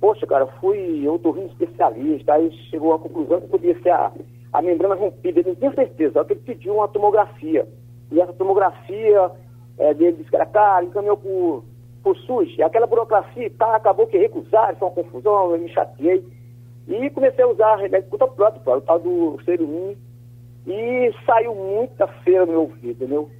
Poxa, 0.00 0.26
cara, 0.26 0.46
fui 0.60 1.06
otorrino 1.08 1.48
especialista, 1.48 2.34
aí 2.34 2.52
chegou 2.70 2.94
à 2.94 2.98
conclusão 2.98 3.40
que 3.40 3.48
podia 3.48 3.80
ser 3.82 3.90
a, 3.90 4.12
a 4.52 4.62
membrana 4.62 4.94
rompida. 4.94 5.40
Ele 5.40 5.48
não 5.48 5.56
tinha 5.56 5.74
certeza, 5.74 6.12
só 6.12 6.24
que 6.24 6.34
ele 6.34 6.40
pediu 6.40 6.74
uma 6.74 6.86
tomografia. 6.86 7.66
E 8.12 8.20
essa 8.20 8.32
tomografia 8.32 9.30
é, 9.76 9.92
dele 9.92 10.18
disse 10.18 10.30
que 10.30 10.36
era 10.36 10.46
cara, 10.46 10.84
encaminhou 10.84 11.16
por, 11.16 11.64
por 12.02 12.16
SUS. 12.18 12.54
E 12.56 12.62
aquela 12.62 12.86
burocracia 12.86 13.50
tá, 13.58 13.74
acabou 13.74 14.06
que 14.06 14.16
recusaram, 14.16 14.76
foi 14.76 14.88
uma 14.88 14.94
confusão, 14.94 15.50
eu 15.50 15.58
me 15.58 15.68
chateei. 15.68 16.24
E 16.88 17.10
comecei 17.10 17.44
a 17.44 17.48
usar 17.48 17.76
remédio 17.76 18.08
próprio, 18.08 18.76
o 18.76 18.80
tal 18.80 18.98
do 18.98 19.38
Serumin. 19.44 19.96
E 20.66 21.14
saiu 21.26 21.54
muita 21.54 22.06
feira 22.24 22.46
no 22.46 22.52
meu 22.52 22.60
ouvido, 22.62 22.90
entendeu? 23.04 23.30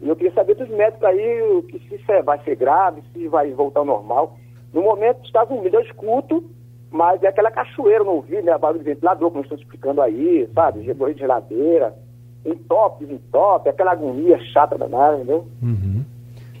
E 0.00 0.08
eu 0.08 0.16
queria 0.16 0.32
saber 0.32 0.54
dos 0.54 0.68
médicos 0.68 1.04
aí 1.04 1.62
que 1.68 1.78
se 1.80 1.96
isso 1.96 2.12
é, 2.12 2.22
vai 2.22 2.42
ser 2.44 2.56
grave, 2.56 3.02
se 3.12 3.28
vai 3.28 3.52
voltar 3.52 3.80
ao 3.80 3.86
normal. 3.86 4.36
No 4.72 4.82
momento 4.82 5.24
Estados 5.24 5.56
Unidos 5.56 5.74
eu 5.74 5.80
escuto, 5.80 6.44
mas 6.90 7.22
é 7.22 7.28
aquela 7.28 7.50
cachoeira 7.50 8.04
no 8.04 8.12
ouvido, 8.12 8.42
né? 8.42 8.52
A 8.52 8.58
barulho 8.58 8.84
de 8.84 8.90
ventilador, 8.90 9.30
como 9.30 9.42
estão 9.42 9.58
explicando 9.58 10.00
aí, 10.02 10.48
sabe? 10.54 10.92
Borrei 10.94 11.14
de 11.14 11.20
geladeira, 11.20 11.94
entope, 12.44 13.04
desentope, 13.04 13.68
aquela 13.68 13.92
agonia 13.92 14.38
chata 14.52 14.78
danada, 14.78 15.16
entendeu? 15.16 15.46
Uhum. 15.62 16.04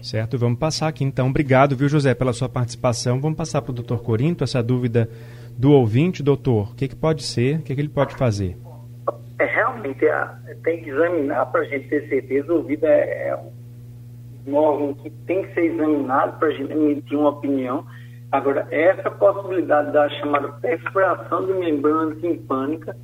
Certo, 0.02 0.38
vamos 0.38 0.58
passar 0.58 0.88
aqui 0.88 1.04
então. 1.04 1.28
Obrigado, 1.28 1.76
viu, 1.76 1.88
José, 1.88 2.14
pela 2.14 2.32
sua 2.32 2.48
participação. 2.48 3.20
Vamos 3.20 3.36
passar 3.36 3.60
para 3.60 3.70
o 3.70 3.74
doutor 3.74 4.02
Corinto 4.02 4.44
essa 4.44 4.62
dúvida 4.62 5.08
do 5.58 5.72
ouvinte, 5.72 6.22
doutor, 6.22 6.70
o 6.72 6.74
que, 6.74 6.88
que 6.88 6.96
pode 6.96 7.22
ser, 7.22 7.58
o 7.58 7.62
que, 7.62 7.74
que 7.74 7.80
ele 7.80 7.88
pode 7.88 8.14
fazer? 8.16 8.56
É, 9.38 9.44
realmente, 9.44 10.00
tem 10.62 10.82
que 10.82 10.90
examinar 10.90 11.46
para 11.46 11.62
a 11.62 11.64
gente 11.64 11.88
ter 11.88 12.08
certeza. 12.08 12.52
O 12.52 12.56
ouvido 12.56 12.84
é, 12.84 13.28
é 13.28 13.38
um 14.46 14.54
órgão 14.54 14.94
que 14.94 15.10
tem 15.26 15.42
que 15.42 15.54
ser 15.54 15.72
examinado 15.72 16.38
para 16.38 16.48
a 16.48 16.52
gente 16.52 16.72
emitir 16.72 17.18
uma 17.18 17.30
opinião. 17.30 17.84
Agora, 18.30 18.66
essa 18.70 19.10
possibilidade 19.10 19.92
da 19.92 20.08
chamada 20.10 20.48
perfuração 20.60 21.46
de 21.46 21.52
membrana 21.54 22.14
timpânica, 22.16 22.96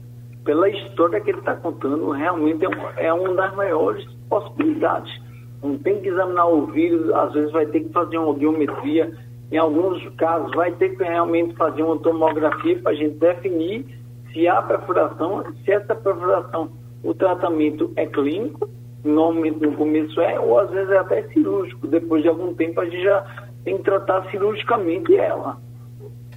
pela 0.45 0.69
história 0.69 1.21
que 1.21 1.31
ele 1.31 1.39
está 1.39 1.55
contando, 1.57 2.11
realmente 2.11 2.65
é, 2.65 2.69
um, 2.69 2.91
é 2.97 3.13
uma 3.13 3.35
das 3.35 3.55
maiores 3.55 4.05
possibilidades. 4.29 5.13
Não 5.63 5.79
tem 5.79 6.01
que 6.01 6.09
examinar 6.09 6.47
o 6.47 6.63
ouvido, 6.63 7.15
às 7.15 7.33
vezes 7.33 7.53
vai 7.53 7.67
ter 7.67 7.81
que 7.81 7.93
fazer 7.93 8.19
uma 8.19 8.29
audiometria, 8.29 9.17
em 9.53 9.59
alguns 9.59 10.03
casos, 10.17 10.51
vai 10.53 10.73
ter 10.73 10.97
que 10.97 11.05
realmente 11.05 11.55
fazer 11.57 11.83
uma 11.83 11.99
tomografia 11.99 12.79
para 12.79 12.93
a 12.93 12.95
gente 12.95 13.19
definir 13.19 13.85
se 14.33 14.49
há 14.49 14.63
perfuração, 14.63 15.45
se 15.63 15.71
essa 15.71 15.95
perfuração, 15.95 16.71
o 17.05 17.13
tratamento 17.13 17.93
é 17.97 18.07
clínico, 18.07 18.71
no 19.05 19.77
começo 19.77 20.21
é, 20.21 20.41
ou 20.41 20.59
às 20.59 20.71
vezes 20.71 20.91
é 20.91 20.97
até 20.97 21.23
cirúrgico. 21.29 21.87
Depois 21.87 22.23
de 22.23 22.29
algum 22.29 22.55
tempo, 22.55 22.81
a 22.81 22.85
gente 22.87 23.03
já 23.03 23.27
tem 23.63 23.77
que 23.77 23.83
tratar 23.83 24.31
cirurgicamente 24.31 25.15
ela. 25.17 25.61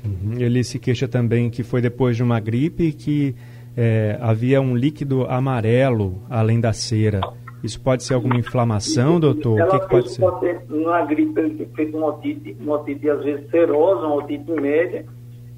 Uhum. 0.03 0.33
Ele 0.37 0.61
se 0.63 0.77
queixa 0.77 1.07
também 1.07 1.49
que 1.49 1.63
foi 1.63 1.79
depois 1.81 2.17
de 2.17 2.23
uma 2.23 2.39
gripe 2.39 2.91
que 2.91 3.33
é, 3.77 4.17
havia 4.19 4.59
um 4.59 4.75
líquido 4.75 5.25
amarelo 5.25 6.21
além 6.29 6.59
da 6.59 6.73
cera. 6.73 7.21
Isso 7.65 7.81
pode 7.81 8.03
ser 8.03 8.13
alguma 8.13 8.37
inflamação, 8.37 9.19
doutor? 9.19 9.59
Ela 9.59 9.67
o 9.67 9.71
que, 9.71 9.79
que 9.79 9.89
pode 9.89 10.11
ser? 10.11 10.21
Pode 10.21 10.39
ser 10.39 10.61
uma 10.69 11.03
gripe, 11.03 11.39
ele 11.39 11.65
fez 11.75 11.91
uma 11.95 12.09
otite, 12.09 12.55
uma 12.59 12.75
otite 12.75 13.09
às 13.09 13.23
vezes 13.23 13.49
serosa, 13.49 14.05
uma 14.05 14.17
otite 14.17 14.51
média 14.51 15.03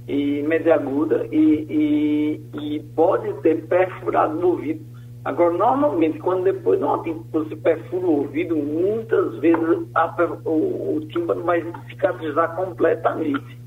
e 0.08 0.42
média 0.44 0.76
aguda 0.76 1.28
e, 1.34 2.42
e, 2.56 2.76
e 2.76 2.80
pode 2.96 3.34
ter 3.42 3.68
perfurado 3.68 4.36
no 4.36 4.52
ouvido. 4.52 4.86
Agora, 5.26 5.58
normalmente, 5.58 6.18
quando 6.20 6.46
depois 6.46 6.80
de 6.80 6.86
uma 6.86 6.96
otite 6.96 7.20
você 7.30 7.58
perfura 7.58 8.08
o 8.08 8.20
ouvido, 8.20 8.56
muitas 8.56 9.38
vezes 9.40 9.86
a, 9.94 10.16
o, 10.46 10.96
o 10.96 11.02
tímpano 11.10 11.44
vai 11.44 11.62
cicatrizar 11.90 12.56
completamente. 12.56 13.58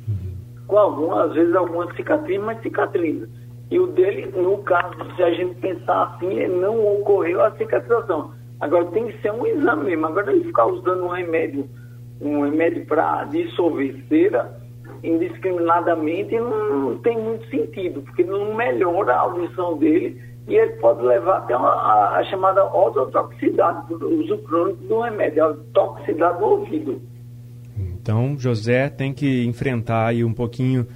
Com 0.67 0.79
algumas, 0.79 1.29
às 1.29 1.35
vezes, 1.35 1.55
algumas 1.55 1.95
cicatrizes, 1.95 2.43
mas 2.43 2.63
cicatriza. 2.63 3.29
E 3.71 3.79
o 3.79 3.87
dele, 3.87 4.33
no 4.37 4.59
caso, 4.59 4.97
se 5.15 5.23
a 5.23 5.31
gente 5.33 5.55
pensar 5.57 6.15
assim, 6.15 6.47
não 6.49 6.85
ocorreu 6.97 7.43
a 7.45 7.53
cicatrização. 7.53 8.33
Agora 8.59 8.87
tem 8.87 9.07
que 9.07 9.21
ser 9.23 9.33
um 9.33 9.47
exame 9.47 9.85
mesmo. 9.85 10.07
Agora 10.07 10.33
ele 10.33 10.45
ficar 10.45 10.67
usando 10.67 11.05
um 11.05 11.09
remédio, 11.09 11.69
um 12.21 12.43
remédio 12.43 12.85
para 12.87 13.25
dissolver 13.25 13.97
cera 14.09 14.61
indiscriminadamente 15.03 16.37
não, 16.39 16.91
não, 16.91 16.99
tem 16.99 17.19
muito 17.19 17.49
sentido, 17.49 18.03
porque 18.03 18.23
não 18.23 18.55
melhora 18.55 19.15
a 19.15 19.21
audição 19.21 19.79
dele 19.79 20.21
e 20.49 20.55
ele 20.55 20.73
pode 20.75 21.03
levar 21.03 21.39
até 21.39 21.57
uma, 21.57 21.69
a, 21.69 22.19
a, 22.19 22.25
chamada 22.25 22.65
ototoxicidade, 22.65 23.89
do 23.89 24.21
uso 24.21 24.39
crônico 24.39 24.83
do 24.85 25.01
remédio, 25.01 25.45
a 25.45 25.55
toxicidade 25.73 26.39
do 26.39 26.45
ouvido. 26.45 27.01
Então, 27.79 28.37
José 28.39 28.89
tem 28.89 29.13
que 29.13 29.45
enfrentar 29.45 30.09
aí 30.09 30.25
um 30.25 30.33
pouquinho 30.33 30.87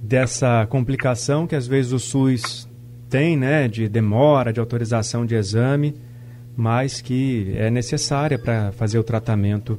dessa 0.00 0.66
complicação 0.66 1.46
que 1.46 1.54
às 1.54 1.66
vezes 1.66 1.92
o 1.92 1.98
SUS 1.98 2.68
tem, 3.08 3.36
né, 3.36 3.68
de 3.68 3.88
demora 3.88 4.52
de 4.52 4.60
autorização 4.60 5.26
de 5.26 5.34
exame, 5.34 5.94
mas 6.56 7.00
que 7.00 7.52
é 7.56 7.70
necessária 7.70 8.38
para 8.38 8.72
fazer 8.72 8.98
o 8.98 9.04
tratamento 9.04 9.78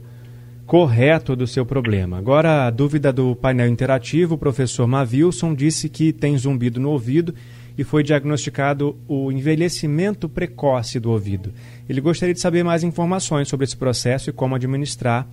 correto 0.66 1.36
do 1.36 1.48
seu 1.48 1.66
problema. 1.66 2.18
Agora, 2.18 2.68
a 2.68 2.70
dúvida 2.70 3.12
do 3.12 3.36
painel 3.36 3.68
interativo, 3.68 4.36
o 4.36 4.38
professor 4.38 4.88
Mavilson 4.88 5.54
disse 5.54 5.90
que 5.90 6.14
tem 6.14 6.38
zumbido 6.38 6.80
no 6.80 6.90
ouvido 6.90 7.34
e 7.78 7.84
foi 7.84 8.04
diagnosticado 8.04 8.98
o 9.08 9.32
envelhecimento 9.32 10.30
precoce 10.30 11.00
do 11.00 11.12
ouvido. 11.12 11.52
Ele 11.90 12.00
gostaria 12.00 12.34
de 12.34 12.40
saber 12.40 12.64
mais 12.64 12.84
informações 12.84 13.48
sobre 13.48 13.66
esse 13.66 13.76
processo 13.76 14.30
e 14.30 14.34
como 14.34 14.56
administrar, 14.56 15.28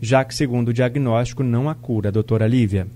já 0.00 0.24
que, 0.24 0.34
segundo 0.34 0.68
o 0.68 0.74
diagnóstico, 0.74 1.42
não 1.42 1.68
há 1.68 1.74
cura. 1.74 2.12
Doutora 2.12 2.46
Lívia. 2.46 2.86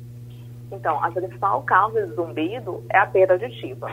Então, 0.71 1.03
a 1.03 1.11
principal 1.11 1.63
causa 1.63 2.07
de 2.07 2.15
zumbido 2.15 2.85
é 2.91 2.99
a 2.99 3.07
perda 3.07 3.35
auditiva. 3.35 3.91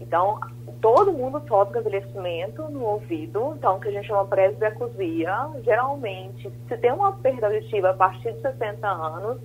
Então, 0.00 0.38
todo 0.80 1.12
mundo 1.12 1.42
sofre 1.48 1.80
envelhecimento 1.80 2.62
no 2.70 2.84
ouvido, 2.84 3.54
então, 3.56 3.80
que 3.80 3.88
a 3.88 3.92
gente 3.92 4.06
chama 4.06 4.26
presbiacusia. 4.26 5.48
Geralmente, 5.62 6.52
se 6.68 6.76
tem 6.76 6.92
uma 6.92 7.12
perda 7.12 7.46
auditiva 7.46 7.90
a 7.90 7.94
partir 7.94 8.32
de 8.32 8.40
60 8.42 8.86
anos, 8.86 9.40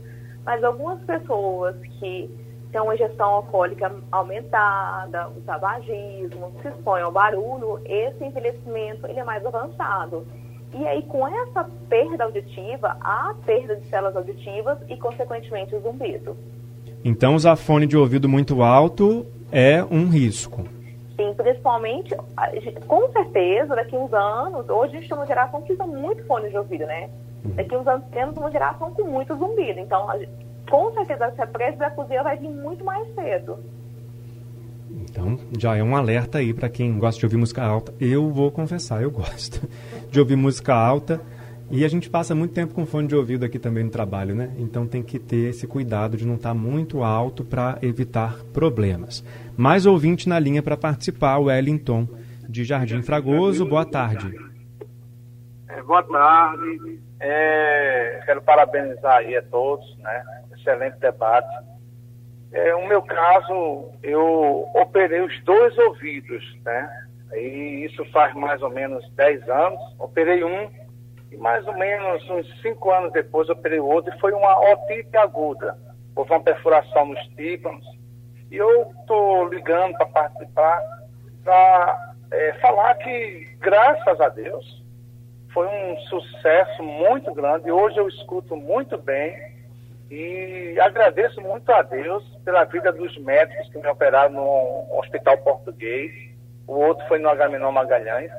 mas 0.46 0.64
algumas 0.64 1.02
pessoas 1.04 1.76
que 2.00 2.30
têm 2.72 2.82
uma 2.82 2.94
ingestão 2.94 3.30
alcoólica 3.30 3.92
aumentada, 4.12 5.30
o 5.30 5.42
tabagismo, 5.42 6.54
se 6.62 6.68
expõem 6.68 7.04
ao 7.04 7.12
barulho, 7.12 7.82
esse 7.86 8.24
envelhecimento 8.24 9.08
ele 9.08 9.20
é 9.20 9.24
mais 9.24 9.46
avançado. 9.46 10.28
E 10.74 10.88
aí, 10.88 11.02
com 11.04 11.28
essa 11.28 11.64
perda 11.90 12.26
auditiva, 12.26 12.96
há 13.02 13.34
perda 13.46 13.76
de 13.76 13.88
células 13.88 14.16
auditivas 14.16 14.78
e, 14.88 14.96
consequentemente, 14.98 15.76
o 15.76 15.82
zumbido. 15.82 16.38
Então, 17.04 17.36
usar 17.36 17.56
fone 17.56 17.88
de 17.88 17.98
ouvido 17.98 18.30
muito 18.30 18.62
alto 18.62 19.26
é 19.52 19.84
um 19.84 20.10
risco. 20.10 20.64
Sim, 21.16 21.34
principalmente, 21.36 22.16
com 22.88 23.12
certeza, 23.12 23.76
daqui 23.76 23.96
a 23.96 24.00
uns 24.00 24.14
anos, 24.14 24.70
hoje 24.70 24.96
a 24.96 25.00
gente 25.00 25.10
tem 25.10 25.18
uma 25.18 25.26
geração 25.26 25.62
que 25.62 25.74
usa 25.74 25.86
muito 25.86 26.24
fone 26.26 26.50
de 26.50 26.58
ouvido, 26.58 26.86
né? 26.86 27.10
Uhum. 27.44 27.52
Daqui 27.56 27.76
a 27.76 27.80
uns 27.80 27.88
anos 27.88 28.06
temos 28.12 28.38
uma 28.38 28.52
geração 28.52 28.92
com 28.92 29.04
muito 29.06 29.36
zumbido. 29.36 29.80
Então, 29.80 30.08
com 30.70 30.94
certeza, 30.94 31.26
essa 31.26 31.48
pressa 31.48 31.78
da 31.78 31.90
cozinha 31.90 32.22
vai 32.22 32.38
vir 32.38 32.50
muito 32.50 32.86
mais 32.86 33.08
cedo. 33.16 33.58
Então, 34.92 35.38
já 35.58 35.76
é 35.76 35.84
um 35.84 35.96
alerta 35.96 36.38
aí 36.38 36.54
para 36.54 36.70
quem 36.70 36.98
gosta 36.98 37.20
de 37.20 37.26
ouvir 37.26 37.38
música 37.38 37.64
alta. 37.64 37.94
Eu 38.00 38.30
vou 38.30 38.52
confessar, 38.52 39.02
eu 39.02 39.12
gosto 39.12 39.68
de 40.10 40.20
ouvir 40.20 40.36
música 40.36 40.74
alta. 40.74 41.22
E 41.72 41.86
a 41.86 41.88
gente 41.88 42.10
passa 42.10 42.34
muito 42.34 42.54
tempo 42.54 42.74
com 42.74 42.86
fone 42.86 43.08
de 43.08 43.16
ouvido 43.16 43.46
aqui 43.46 43.60
também 43.60 43.84
no 43.84 43.92
trabalho, 43.92 44.34
né? 44.34 44.52
Então 44.58 44.88
tem 44.88 45.04
que 45.04 45.20
ter 45.20 45.50
esse 45.50 45.68
cuidado 45.68 46.18
de 46.18 46.26
não 46.26 46.34
estar 46.34 46.50
tá 46.50 46.56
muito 46.56 47.04
alto 47.04 47.44
para 47.46 47.78
evitar 47.84 48.44
problemas. 48.52 49.24
Mais 49.56 49.86
ouvinte 49.86 50.28
na 50.28 50.40
linha 50.40 50.64
para 50.64 50.76
participar, 50.76 51.38
o 51.38 51.44
Wellington, 51.44 52.08
de 52.48 52.64
Jardim 52.64 53.04
Fragoso. 53.04 53.68
Boa 53.68 53.86
tarde. 53.86 54.36
É, 55.68 55.84
boa 55.84 56.02
tarde. 56.02 57.00
É, 57.20 58.22
quero 58.26 58.42
parabenizar 58.42 59.18
aí 59.18 59.38
a 59.38 59.44
todos, 59.44 59.96
né? 60.00 60.24
Excelente 60.58 60.98
debate. 60.98 61.66
É, 62.52 62.72
no 62.74 62.88
meu 62.88 63.04
caso, 63.04 63.92
eu 64.02 64.68
operei 64.74 65.22
os 65.22 65.44
dois 65.44 65.78
ouvidos, 65.78 66.44
né? 66.66 67.08
E 67.34 67.86
isso 67.86 68.04
faz 68.12 68.34
mais 68.34 68.62
ou 68.62 68.70
menos 68.70 69.08
10 69.12 69.50
anos. 69.50 69.80
Operei 70.00 70.44
um 70.44 70.70
e 71.32 71.38
mais 71.38 71.66
ou 71.68 71.78
menos 71.78 72.28
uns 72.30 72.62
5 72.62 72.92
anos 72.92 73.12
depois 73.12 73.50
operei 73.50 73.80
outro 73.80 74.14
e 74.14 74.20
foi 74.20 74.32
uma 74.34 74.60
otite 74.72 75.16
aguda. 75.18 75.78
Houve 76.16 76.32
uma 76.32 76.44
perfuração 76.44 77.06
nos 77.06 77.20
tímpanos. 77.36 77.86
E 78.52 78.58
eu 78.58 78.92
estou 79.00 79.48
ligando 79.48 79.96
para 79.98 80.08
participar, 80.08 80.82
para 81.44 82.14
é, 82.32 82.54
falar 82.54 82.96
que, 82.96 83.48
graças 83.60 84.20
a 84.20 84.30
Deus, 84.30 84.84
foi 85.54 85.68
um 85.68 85.98
sucesso 86.02 86.84
muito 86.84 87.34
grande. 87.34 87.72
Hoje 87.72 87.98
eu 87.98 88.08
escuto 88.08 88.56
muito 88.56 88.98
bem 88.98 89.36
e 90.10 90.76
agradeço 90.80 91.40
muito 91.42 91.72
a 91.72 91.82
Deus 91.84 92.24
pela 92.44 92.64
vida 92.64 92.92
dos 92.92 93.16
médicos 93.20 93.70
que 93.70 93.78
me 93.78 93.88
operaram 93.88 94.34
no 94.34 95.00
Hospital 95.00 95.38
Português. 95.40 96.12
O 96.70 96.82
outro 96.82 97.04
foi 97.08 97.18
no 97.18 97.30
Agamenon 97.30 97.72
Magalhães. 97.72 98.32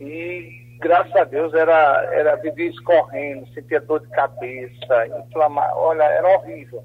E 0.00 0.50
graças 0.80 1.14
a 1.14 1.22
Deus 1.22 1.54
era, 1.54 2.10
era 2.12 2.34
vivia 2.34 2.68
escorrendo, 2.68 3.46
sentia 3.54 3.80
dor 3.80 4.00
de 4.00 4.08
cabeça, 4.08 5.06
inflamar. 5.06 5.72
Olha, 5.76 6.02
era 6.02 6.28
horrível. 6.28 6.82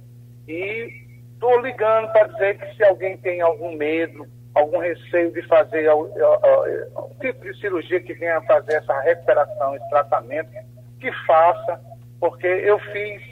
E 0.47 0.93
estou 1.33 1.59
ligando 1.61 2.11
para 2.11 2.27
dizer 2.27 2.59
que 2.59 2.75
se 2.75 2.83
alguém 2.83 3.17
tem 3.17 3.41
algum 3.41 3.75
medo, 3.75 4.27
algum 4.53 4.77
receio 4.77 5.31
de 5.33 5.41
fazer 5.47 5.91
um 5.91 7.09
tipo 7.21 7.43
de 7.43 7.59
cirurgia 7.59 7.99
que 7.99 8.13
venha 8.13 8.39
fazer 8.41 8.73
essa 8.75 9.01
recuperação, 9.01 9.75
esse 9.75 9.89
tratamento, 9.89 10.51
que 10.99 11.11
faça, 11.25 11.81
porque 12.19 12.45
eu 12.45 12.77
fiz 12.91 13.23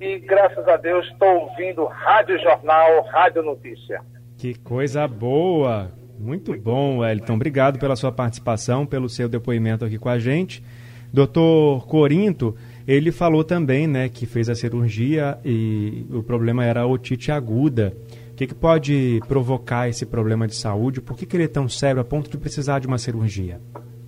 e 0.00 0.18
graças 0.18 0.66
a 0.66 0.76
Deus 0.76 1.06
estou 1.06 1.42
ouvindo 1.42 1.84
Rádio 1.84 2.40
Jornal, 2.40 3.02
Rádio 3.02 3.44
Notícia. 3.44 4.00
Que 4.36 4.58
coisa 4.58 5.06
boa! 5.06 5.92
Muito 6.18 6.56
bom, 6.58 6.98
Wellington. 6.98 7.34
Obrigado 7.34 7.78
pela 7.78 7.96
sua 7.96 8.10
participação, 8.10 8.84
pelo 8.84 9.08
seu 9.08 9.28
depoimento 9.28 9.84
aqui 9.84 9.98
com 9.98 10.08
a 10.08 10.18
gente. 10.18 10.62
Doutor 11.12 11.86
Corinto, 11.86 12.54
ele 12.86 13.10
falou 13.10 13.42
também 13.42 13.86
né, 13.86 14.08
que 14.08 14.26
fez 14.26 14.48
a 14.48 14.54
cirurgia 14.54 15.38
e 15.44 16.06
o 16.10 16.22
problema 16.22 16.64
era 16.64 16.82
a 16.82 16.86
otite 16.86 17.32
aguda. 17.32 17.94
O 18.32 18.34
que, 18.34 18.46
que 18.46 18.54
pode 18.54 19.20
provocar 19.26 19.88
esse 19.88 20.06
problema 20.06 20.46
de 20.46 20.54
saúde? 20.54 21.00
Por 21.00 21.16
que, 21.16 21.26
que 21.26 21.36
ele 21.36 21.44
é 21.44 21.48
tão 21.48 21.68
sério 21.68 22.00
a 22.00 22.04
ponto 22.04 22.30
de 22.30 22.36
precisar 22.36 22.78
de 22.78 22.86
uma 22.86 22.98
cirurgia? 22.98 23.60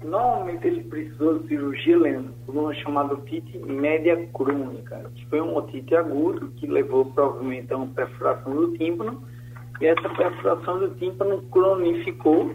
Normalmente 0.05 0.67
ele 0.67 0.83
precisou 0.85 1.39
de 1.39 1.49
cirurgia 1.49 1.99
lenta, 1.99 2.31
por 2.45 2.57
uma 2.57 2.75
chamada 2.75 3.15
otite 3.15 3.59
média 3.59 4.29
crônica, 4.35 5.11
que 5.15 5.27
foi 5.27 5.41
um 5.41 5.57
otite 5.57 5.95
agudo 5.95 6.49
que 6.57 6.67
levou 6.67 7.07
provavelmente 7.07 7.73
a 7.73 7.77
uma 7.77 7.87
perfuração 7.87 8.55
do 8.55 8.77
tímpano, 8.77 9.23
e 9.81 9.87
essa 9.87 10.09
perfuração 10.11 10.79
do 10.79 10.91
tímpano 10.97 11.43
cronificou, 11.51 12.55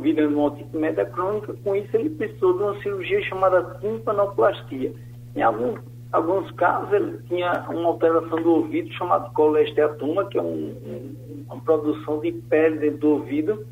virando 0.00 0.36
uma 0.36 0.46
otite 0.46 0.70
crônica, 1.12 1.54
com 1.64 1.74
isso 1.74 1.96
ele 1.96 2.10
precisou 2.10 2.56
de 2.56 2.62
uma 2.62 2.80
cirurgia 2.80 3.20
chamada 3.22 3.78
timpanoplastia. 3.80 4.92
Em 5.34 5.42
alguns, 5.42 5.80
alguns 6.12 6.50
casos 6.52 6.92
ele 6.92 7.18
tinha 7.28 7.66
uma 7.68 7.88
alteração 7.88 8.40
do 8.42 8.50
ouvido 8.50 8.92
chamada 8.92 9.28
colesteatoma, 9.30 10.26
que 10.26 10.38
é 10.38 10.42
um, 10.42 10.74
um, 10.86 11.44
uma 11.46 11.60
produção 11.60 12.20
de 12.20 12.32
pele 12.32 12.78
dentro 12.78 12.98
do 12.98 13.08
ouvido, 13.10 13.66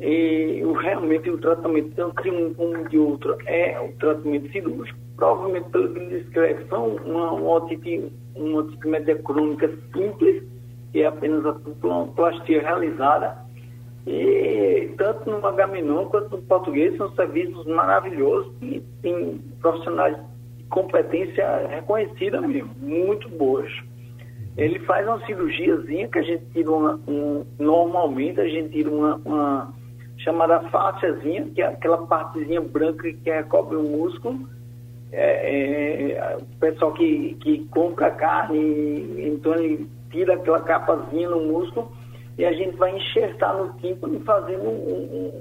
e 0.00 0.62
realmente 0.82 1.28
o 1.30 1.38
tratamento, 1.38 1.90
tanto 1.96 2.28
um 2.28 2.54
como 2.54 2.88
de 2.88 2.98
outro, 2.98 3.36
é 3.46 3.80
o 3.80 3.92
tratamento 3.98 4.50
cirúrgico. 4.52 4.98
Provavelmente, 5.16 5.70
pelo 5.70 5.92
que 5.92 5.98
ele 5.98 6.20
descreve, 6.20 6.66
são 6.68 6.96
uma, 6.96 7.32
uma 7.32 7.52
otite, 7.56 8.12
uma 8.34 8.58
otite 8.60 8.86
média 8.86 9.16
crônica 9.22 9.68
simples, 9.94 10.42
que 10.96 11.02
é 11.02 11.06
apenas 11.08 11.44
a 11.44 11.52
plastia 12.14 12.62
realizada. 12.62 13.36
E 14.06 14.94
tanto 14.96 15.28
no 15.28 15.46
Agamenon 15.46 16.06
quanto 16.06 16.38
no 16.38 16.42
português 16.44 16.96
são 16.96 17.14
serviços 17.14 17.66
maravilhosos 17.66 18.50
e 18.62 18.80
tem 19.02 19.38
profissionais 19.60 20.16
de 20.56 20.64
competência 20.70 21.66
reconhecida 21.68 22.40
mesmo, 22.40 22.70
muito 22.80 23.28
boas. 23.28 23.70
Ele 24.56 24.78
faz 24.86 25.06
uma 25.06 25.20
cirurgiazinha 25.26 26.08
que 26.08 26.18
a 26.18 26.22
gente 26.22 26.46
tira 26.54 26.70
uma, 26.70 26.98
um, 27.06 27.44
normalmente 27.58 28.40
a 28.40 28.48
gente 28.48 28.70
tira 28.70 28.88
uma, 28.88 29.20
uma 29.22 29.74
chamada 30.16 30.60
fásciazinha, 30.70 31.50
que 31.54 31.60
é 31.60 31.66
aquela 31.66 32.06
partezinha 32.06 32.62
branca 32.62 33.12
que 33.12 33.30
recobre 33.30 33.76
o 33.76 33.82
músculo. 33.82 34.48
É, 35.12 36.12
é, 36.12 36.36
o 36.40 36.58
pessoal 36.58 36.94
que, 36.94 37.34
que 37.34 37.66
compra 37.66 38.10
carne, 38.12 39.28
então 39.28 39.54
ele 39.54 39.94
tira 40.10 40.34
aquela 40.34 40.60
capazinha 40.60 41.28
no 41.28 41.40
músculo 41.40 41.90
e 42.38 42.44
a 42.44 42.52
gente 42.52 42.76
vai 42.76 42.94
enxertar 42.96 43.56
no 43.56 43.72
tímpano 43.80 44.20
fazendo 44.20 44.64
um, 44.64 45.32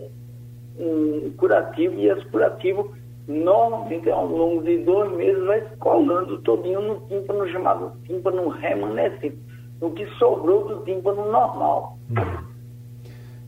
um, 0.80 1.26
um 1.28 1.32
curativo, 1.38 1.96
e 1.96 2.08
esse 2.08 2.26
curativo 2.28 2.94
normalmente 3.28 4.10
ao 4.10 4.28
longo 4.28 4.64
de 4.64 4.78
dois 4.80 5.12
meses 5.14 5.44
vai 5.46 5.62
colando 5.80 6.40
todinho 6.40 6.82
no 6.82 7.08
tímpano 7.08 7.48
chamado 7.50 7.92
tímpano 8.06 8.48
remanescente, 8.50 9.38
o 9.82 9.90
que 9.92 10.06
sobrou 10.18 10.68
do 10.68 10.86
tímpano 10.86 11.32
normal. 11.32 11.98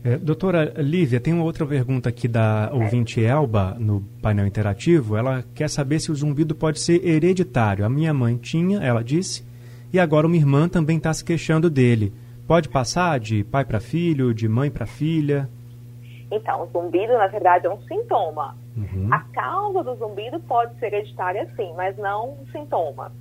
É, 0.04 0.16
doutora 0.16 0.74
Lívia, 0.76 1.20
tem 1.20 1.34
uma 1.34 1.44
outra 1.44 1.66
pergunta 1.66 2.08
aqui 2.08 2.28
da 2.28 2.70
ouvinte 2.72 3.22
Elba 3.22 3.76
no 3.78 4.00
painel 4.22 4.46
interativo. 4.46 5.16
Ela 5.16 5.44
quer 5.54 5.68
saber 5.68 5.98
se 5.98 6.12
o 6.12 6.14
zumbido 6.14 6.54
pode 6.54 6.80
ser 6.80 7.04
hereditário. 7.04 7.84
A 7.84 7.88
minha 7.88 8.14
mãe 8.14 8.36
tinha, 8.36 8.78
ela 8.78 9.02
disse, 9.02 9.44
e 9.92 9.98
agora 9.98 10.26
uma 10.26 10.36
irmã 10.36 10.68
também 10.68 10.96
está 10.98 11.12
se 11.12 11.24
queixando 11.24 11.70
dele. 11.70 12.12
Pode 12.46 12.68
passar 12.68 13.18
de 13.20 13.44
pai 13.44 13.64
para 13.64 13.80
filho, 13.80 14.32
de 14.32 14.48
mãe 14.48 14.70
para 14.70 14.86
filha? 14.86 15.48
Então, 16.30 16.62
o 16.62 16.66
zumbido, 16.66 17.14
na 17.14 17.26
verdade, 17.26 17.66
é 17.66 17.70
um 17.70 17.80
sintoma. 17.82 18.56
Uhum. 18.76 19.08
A 19.10 19.20
causa 19.32 19.82
do 19.82 19.94
zumbido 19.96 20.38
pode 20.40 20.78
ser 20.78 20.86
hereditária, 20.86 21.48
sim, 21.56 21.72
mas 21.76 21.96
não 21.96 22.30
um 22.32 22.46
sintoma. 22.52 23.12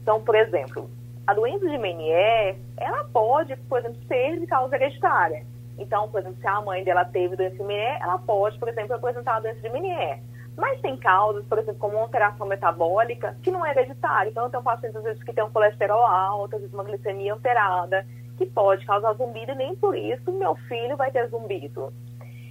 Então, 0.00 0.20
por 0.22 0.34
exemplo, 0.34 0.88
a 1.26 1.34
doença 1.34 1.68
de 1.68 1.78
Menier, 1.78 2.56
ela 2.76 3.04
pode, 3.04 3.54
por 3.68 3.78
exemplo, 3.78 3.98
ser 4.06 4.40
de 4.40 4.46
causa 4.46 4.76
hereditária. 4.76 5.44
Então, 5.78 6.08
por 6.08 6.20
exemplo, 6.20 6.38
se 6.40 6.46
a 6.46 6.60
mãe 6.60 6.84
dela 6.84 7.04
teve 7.04 7.36
doença 7.36 7.56
de 7.56 7.62
Menier, 7.62 7.98
ela 8.00 8.18
pode, 8.18 8.58
por 8.58 8.68
exemplo, 8.68 8.94
apresentar 8.94 9.36
a 9.36 9.40
doença 9.40 9.60
de 9.60 9.70
Menier. 9.70 10.20
Mas 10.56 10.80
tem 10.80 10.96
causas, 10.96 11.44
por 11.46 11.58
exemplo, 11.58 11.80
como 11.80 11.94
uma 11.96 12.02
alteração 12.02 12.46
metabólica, 12.46 13.36
que 13.42 13.50
não 13.50 13.64
é 13.64 13.70
hereditária. 13.70 14.30
Então, 14.30 14.44
eu 14.44 14.50
tenho 14.50 14.62
pacientes, 14.62 14.96
às 14.96 15.02
vezes, 15.04 15.22
que 15.24 15.32
têm 15.32 15.44
um 15.44 15.50
colesterol 15.50 16.04
alto, 16.04 16.56
às 16.56 16.60
vezes 16.60 16.74
uma 16.74 16.84
glicemia 16.84 17.32
alterada. 17.32 18.06
que 18.36 18.46
pode 18.46 18.84
causar 18.86 19.12
zumbido 19.14 19.52
e 19.52 19.54
nem 19.54 19.76
por 19.76 19.96
isso 19.96 20.32
meu 20.32 20.56
filho 20.68 20.96
vai 20.96 21.10
ter 21.10 21.28
zumbido. 21.28 21.92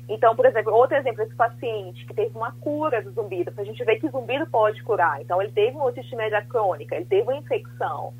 Então, 0.08 0.36
por 0.36 0.46
exemplo, 0.46 0.74
outro 0.74 0.96
exemplo, 0.98 1.24
esse 1.24 1.36
paciente 1.36 2.06
que 2.06 2.14
teve 2.14 2.36
uma 2.36 2.52
cura 2.54 3.02
do 3.02 3.12
zumbido, 3.12 3.52
a 3.58 3.64
gente 3.64 3.84
vê 3.84 3.98
que 3.98 4.10
zumbido 4.10 4.46
pode 4.48 4.84
curar. 4.84 5.22
Então, 5.22 5.42
ele 5.42 5.52
teve 5.52 5.76
uma 5.76 5.86
otite 5.86 6.16
média 6.16 6.42
crônica, 6.42 6.96
ele 6.96 7.06
teve 7.06 7.24
uma 7.24 7.38
infecção. 7.38 8.14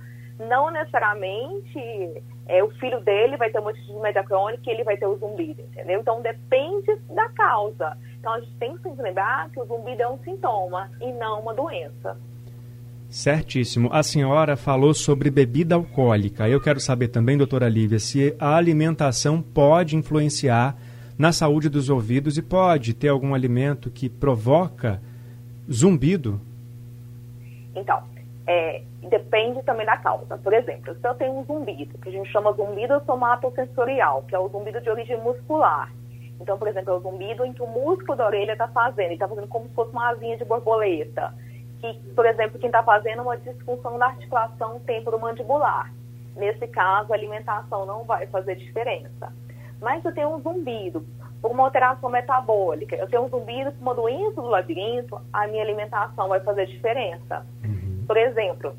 Não 0.48 0.72
necessariamente 0.72 2.24
é, 2.48 2.64
o 2.64 2.70
filho 2.72 3.00
dele 3.02 3.38
vai 3.38 3.50
ter 3.50 3.60
uma 3.60 3.70
otite 3.70 3.94
média 3.94 4.24
crônica 4.24 4.64
e 4.66 4.74
ele 4.74 4.84
vai 4.84 4.98
ter 4.98 5.06
o 5.06 5.18
zumbido, 5.18 5.62
entendeu? 5.62 6.00
Então, 6.00 6.22
depende 6.22 6.96
da 7.10 7.30
causa. 7.30 7.98
Então, 8.20 8.34
a 8.34 8.40
gente 8.40 8.54
tem 8.56 8.78
que 8.78 8.90
lembrar 9.02 9.50
que 9.50 9.60
o 9.60 9.66
zumbido 9.66 10.02
é 10.02 10.08
um 10.10 10.18
sintoma 10.20 10.90
e 11.00 11.12
não 11.14 11.42
uma 11.42 11.54
doença. 11.54 12.18
Certíssimo. 13.10 13.90
A 13.92 14.04
senhora 14.04 14.56
falou 14.56 14.94
sobre 14.94 15.30
bebida 15.30 15.76
alcoólica. 15.76 16.48
Eu 16.48 16.62
quero 16.62 16.80
saber 16.80 17.10
também, 17.10 17.38
doutora 17.38 17.68
Lívia, 17.68 18.00
se 18.00 18.34
a 18.40 18.56
alimentação 18.56 19.42
pode 19.42 19.98
influenciar 19.98 20.78
na 21.18 21.32
saúde 21.32 21.70
dos 21.70 21.90
ouvidos 21.90 22.38
e 22.38 22.42
pode 22.42 22.94
ter 22.94 23.10
algum 23.10 23.36
alimento 23.36 23.92
que 23.92 24.10
provoca 24.10 25.02
zumbido? 25.70 26.40
Então, 27.76 28.02
é, 28.52 28.84
depende 29.10 29.64
também 29.64 29.86
da 29.86 29.98
causa. 29.98 30.38
Por 30.38 30.54
exemplo, 30.54 30.94
se 30.94 31.08
eu 31.08 31.14
tenho 31.16 31.34
um 31.34 31.46
zumbido, 31.46 31.98
que 31.98 32.10
a 32.10 32.12
gente 32.12 32.30
chama 32.30 32.52
zumbido 32.54 33.02
somatosensorial, 33.06 34.24
que 34.24 34.36
é 34.36 34.40
o 34.40 34.50
zumbido 34.50 34.82
de 34.82 34.90
origem 34.90 35.18
muscular. 35.22 35.92
Então, 36.40 36.58
por 36.58 36.68
exemplo, 36.68 36.94
é 36.94 36.98
o 36.98 37.00
zumbido 37.00 37.46
em 37.46 37.54
que 37.54 37.62
o 37.62 37.68
músculo 37.68 38.18
da 38.18 38.26
orelha 38.26 38.54
está 38.54 38.68
fazendo, 38.68 39.14
está 39.14 39.28
fazendo 39.28 39.48
como 39.48 39.70
se 39.70 39.74
fosse 39.74 39.92
uma 39.92 40.10
asinha 40.10 40.36
de 40.38 40.44
borboleta 40.44 41.34
que, 41.80 41.94
por 42.14 42.26
exemplo, 42.26 42.60
quem 42.60 42.68
está 42.68 42.84
fazendo 42.84 43.24
uma 43.24 43.38
disfunção 43.38 43.98
da 43.98 44.08
articulação 44.08 44.80
temporomandibular. 44.82 45.92
Nesse 46.36 46.68
caso, 46.68 47.12
a 47.12 47.16
alimentação 47.16 47.86
não 47.86 48.04
vai 48.04 48.28
fazer 48.28 48.56
diferença. 48.56 49.34
Mas 49.82 50.06
eu 50.06 50.14
tenho 50.14 50.36
um 50.36 50.42
zumbido 50.42 51.04
por 51.42 51.50
uma 51.50 51.64
alteração 51.64 52.10
metabólica, 52.10 52.96
eu 52.96 53.08
tenho 53.08 53.24
um 53.24 53.30
zumbido 53.30 53.72
por 53.72 53.82
uma 53.82 53.96
doença 53.96 54.40
do 54.40 54.48
labirinto, 54.48 55.20
a 55.34 55.48
minha 55.48 55.64
alimentação 55.64 56.28
vai 56.28 56.40
fazer 56.42 56.68
diferença. 56.68 57.44
Uhum. 57.64 57.81
Por 58.08 58.18
exemplo, 58.18 58.76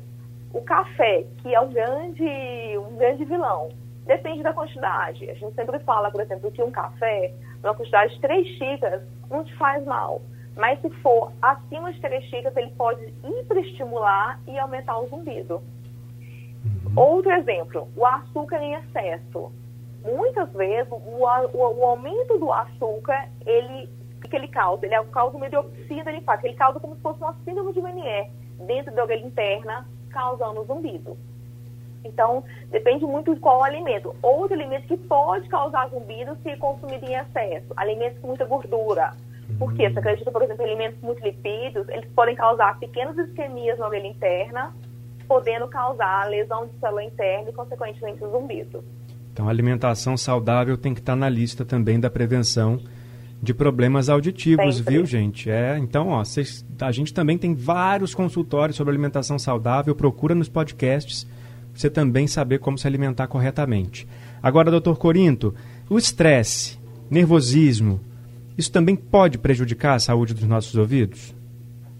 o 0.53 0.61
café, 0.61 1.25
que 1.37 1.53
é 1.53 1.59
um 1.59 1.71
grande, 1.71 2.77
um 2.77 2.97
grande 2.97 3.25
vilão, 3.25 3.69
depende 4.05 4.43
da 4.43 4.53
quantidade. 4.53 5.29
A 5.29 5.33
gente 5.33 5.55
sempre 5.55 5.79
fala, 5.79 6.11
por 6.11 6.21
exemplo, 6.21 6.51
que 6.51 6.61
um 6.61 6.71
café, 6.71 7.33
uma 7.63 7.73
quantidade 7.73 8.13
de 8.13 8.21
três 8.21 8.47
xícaras, 8.57 9.01
não 9.29 9.43
te 9.43 9.55
faz 9.55 9.83
mal. 9.85 10.21
Mas 10.55 10.79
se 10.81 10.89
for 11.01 11.31
acima 11.41 11.91
de 11.91 11.99
3 11.99 12.23
xícaras, 12.25 12.55
ele 12.55 12.71
pode 12.71 13.03
hiperestimular 13.23 14.39
e 14.47 14.57
aumentar 14.59 14.99
o 14.99 15.07
zumbido. 15.07 15.63
Uhum. 16.63 16.93
Outro 16.95 17.31
exemplo, 17.31 17.87
o 17.95 18.05
açúcar 18.05 18.61
em 18.61 18.75
excesso. 18.75 19.51
Muitas 20.03 20.51
vezes, 20.53 20.91
o, 20.91 20.95
o, 20.95 21.79
o 21.79 21.85
aumento 21.85 22.37
do 22.37 22.51
açúcar, 22.51 23.29
ele, 23.45 23.89
o 24.17 24.29
que 24.29 24.35
ele 24.35 24.47
causa? 24.47 24.85
Ele 24.85 25.03
causa 25.05 25.35
uma 25.35 25.49
diopsia 25.49 26.03
linfática. 26.03 26.47
Ele 26.47 26.57
causa 26.57 26.79
como 26.79 26.95
se 26.95 27.01
fosse 27.01 27.19
uma 27.19 27.35
síndrome 27.43 27.73
de 27.73 27.81
Menier 27.81 28.29
dentro 28.59 28.93
da 28.93 29.03
orelha 29.03 29.25
interna, 29.25 29.87
causando 30.09 30.65
zumbido. 30.65 31.17
Então, 32.03 32.43
depende 32.69 33.05
muito 33.05 33.33
de 33.33 33.39
qual 33.39 33.63
alimento. 33.63 34.15
Outro 34.21 34.53
alimento 34.53 34.87
que 34.87 34.97
pode 34.97 35.47
causar 35.47 35.89
zumbido 35.89 36.37
se 36.43 36.55
consumido 36.57 37.05
em 37.05 37.15
excesso. 37.15 37.73
Alimentos 37.77 38.19
com 38.19 38.27
muita 38.27 38.45
gordura 38.45 39.13
porque 39.57 39.89
você 39.89 39.99
acredita, 39.99 40.31
por 40.31 40.41
exemplo, 40.41 40.63
em 40.63 40.69
alimentos 40.69 41.01
muito 41.01 41.23
lipídios, 41.23 41.87
eles 41.89 42.09
podem 42.15 42.35
causar 42.35 42.79
pequenas 42.79 43.17
isquemias 43.17 43.77
na 43.77 43.87
orelha 43.87 44.07
interna, 44.07 44.73
podendo 45.27 45.67
causar 45.67 46.29
lesão 46.29 46.65
de 46.67 46.73
célula 46.79 47.03
interna 47.03 47.49
e, 47.49 47.53
consequentemente, 47.53 48.19
zumbido. 48.19 48.83
Então, 49.31 49.47
a 49.47 49.49
alimentação 49.49 50.15
saudável 50.15 50.77
tem 50.77 50.93
que 50.93 50.99
estar 50.99 51.15
na 51.15 51.29
lista 51.29 51.65
também 51.65 51.99
da 51.99 52.09
prevenção 52.09 52.79
de 53.43 53.53
problemas 53.53 54.07
auditivos, 54.07 54.77
Sempre. 54.77 54.93
viu, 54.93 55.05
gente? 55.05 55.51
É, 55.51 55.77
então, 55.77 56.07
ó, 56.07 56.23
cês, 56.23 56.65
a 56.79 56.91
gente 56.93 57.13
também 57.13 57.37
tem 57.37 57.53
vários 57.53 58.15
consultórios 58.15 58.77
sobre 58.77 58.93
alimentação 58.93 59.37
saudável, 59.37 59.93
procura 59.93 60.33
nos 60.33 60.47
podcasts 60.47 61.25
para 61.25 61.33
você 61.73 61.89
também 61.89 62.25
saber 62.25 62.59
como 62.59 62.77
se 62.77 62.87
alimentar 62.87 63.27
corretamente. 63.27 64.07
Agora, 64.41 64.71
doutor 64.71 64.97
Corinto, 64.97 65.53
o 65.89 65.97
estresse, 65.97 66.79
nervosismo, 67.11 67.99
isso 68.57 68.71
também 68.71 68.95
pode 68.95 69.37
prejudicar 69.37 69.95
a 69.95 69.99
saúde 69.99 70.33
dos 70.33 70.45
nossos 70.45 70.77
ouvidos? 70.77 71.35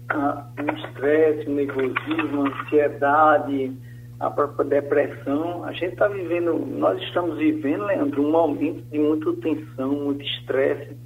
Ah, 0.08 0.46
o 0.58 0.86
estresse, 0.86 1.46
o 1.46 1.54
nervosismo, 1.54 2.46
a 2.46 2.48
ansiedade, 2.48 3.72
a 4.18 4.30
própria 4.30 4.80
depressão. 4.80 5.62
A 5.64 5.72
gente 5.72 5.92
está 5.92 6.08
vivendo, 6.08 6.54
nós 6.54 6.98
estamos 7.02 7.36
vivendo, 7.36 7.84
Leandro, 7.84 8.26
um 8.26 8.30
momento 8.30 8.82
de 8.90 8.98
muita 8.98 9.30
tensão, 9.42 9.92
muito 9.92 10.24
estresse. 10.24 10.96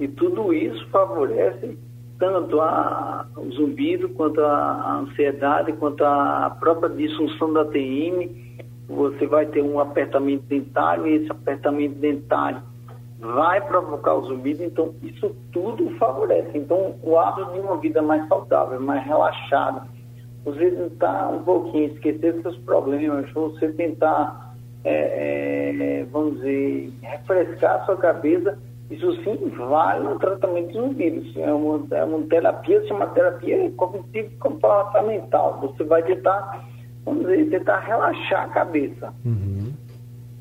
E 0.00 0.08
tudo 0.08 0.52
isso 0.52 0.86
favorece 0.88 1.78
tanto 2.18 2.60
a, 2.60 3.26
o 3.36 3.50
zumbido, 3.52 4.08
quanto 4.10 4.40
a, 4.40 5.00
ansiedade, 5.00 5.72
quanto 5.74 6.04
a 6.04 6.56
própria 6.58 6.90
disfunção 6.90 7.52
da 7.52 7.64
TM. 7.64 8.44
Você 8.88 9.26
vai 9.26 9.46
ter 9.46 9.62
um 9.62 9.80
apertamento 9.80 10.44
dentário 10.44 11.06
e 11.06 11.14
esse 11.14 11.30
apertamento 11.30 11.94
dentário 11.94 12.62
vai 13.24 13.60
provocar 13.66 14.14
o 14.14 14.26
zumbido, 14.26 14.62
então 14.62 14.94
isso 15.02 15.34
tudo 15.50 15.88
favorece. 15.96 16.50
Então, 16.58 16.96
o 17.02 17.18
hábito 17.18 17.52
de 17.52 17.60
uma 17.60 17.78
vida 17.78 18.02
mais 18.02 18.28
saudável, 18.28 18.78
mais 18.80 19.04
relaxada, 19.06 19.82
você 20.44 20.70
tentar 20.70 21.30
um 21.30 21.42
pouquinho 21.42 21.86
esquecer 21.86 22.40
seus 22.42 22.56
problemas, 22.58 23.30
você 23.32 23.72
tentar, 23.72 24.54
é, 24.84 26.00
é, 26.00 26.04
vamos 26.04 26.34
dizer, 26.36 26.92
refrescar 27.00 27.80
a 27.80 27.84
sua 27.86 27.96
cabeça, 27.96 28.58
isso 28.90 29.14
sim 29.22 29.48
vale 29.56 30.04
no 30.04 30.18
tratamento 30.18 30.68
de 30.68 30.74
zumbido. 30.74 31.40
É 31.40 31.52
uma, 31.52 31.86
é 31.90 32.04
uma 32.04 32.26
terapia, 32.26 32.80
se 32.82 32.88
chama 32.88 33.06
terapia 33.08 33.70
cognitivo 33.76 34.30
comportamental. 34.38 35.60
Você 35.60 35.84
vai 35.84 36.02
tentar, 36.02 36.64
vamos 37.04 37.26
dizer, 37.26 37.50
tentar 37.50 37.80
relaxar 37.80 38.44
a 38.44 38.48
cabeça. 38.48 39.12
Uhum 39.24 39.72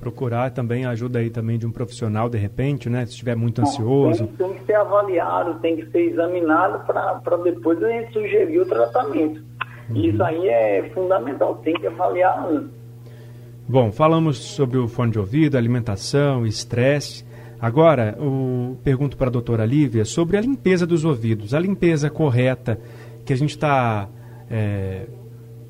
procurar 0.04 0.52
também 0.52 0.84
a 0.84 0.90
ajuda 0.90 1.20
aí 1.20 1.30
também 1.30 1.58
de 1.58 1.66
um 1.66 1.72
profissional 1.72 2.28
de 2.28 2.38
repente, 2.38 2.90
né? 2.90 3.06
Se 3.06 3.12
estiver 3.12 3.38
muito 3.38 3.62
ansioso. 3.62 4.28
Tem, 4.28 4.50
tem, 4.50 4.54
que 4.58 4.66
ser 4.66 4.76
avaliado, 4.76 5.62
tem 5.62 5.78
que 5.78 5.90
ser 5.92 6.12
examinado 6.12 6.86
para 6.86 7.38
depois 7.38 7.82
a 7.82 7.88
gente 7.88 8.12
sugerir 8.12 8.60
o 8.60 8.66
tratamento. 8.66 9.42
Uhum. 9.90 9.96
Isso 9.96 10.22
aí 10.22 10.50
é 10.50 10.92
fundamental, 10.94 11.56
tem 11.64 11.74
que 11.76 11.88
avaliar 11.88 12.46
antes. 12.50 12.70
Bom, 13.66 13.94
falamos 13.94 14.40
sobre 14.40 14.78
o 14.78 14.90
fone 14.90 15.12
de 15.12 15.20
ouvido, 15.20 15.58
alimentação, 15.58 16.46
estresse. 16.46 17.26
Agora, 17.64 18.18
eu 18.20 18.78
pergunto 18.84 19.16
para 19.16 19.28
a 19.28 19.32
doutora 19.32 19.66
Lívia 19.66 20.04
sobre 20.04 20.36
a 20.36 20.42
limpeza 20.42 20.86
dos 20.86 21.06
ouvidos, 21.06 21.54
a 21.54 21.60
limpeza 21.62 22.10
correta 22.10 22.78
que 23.26 23.32
a 23.32 23.38
gente 23.38 23.52
está 23.52 24.10
é, 24.52 25.06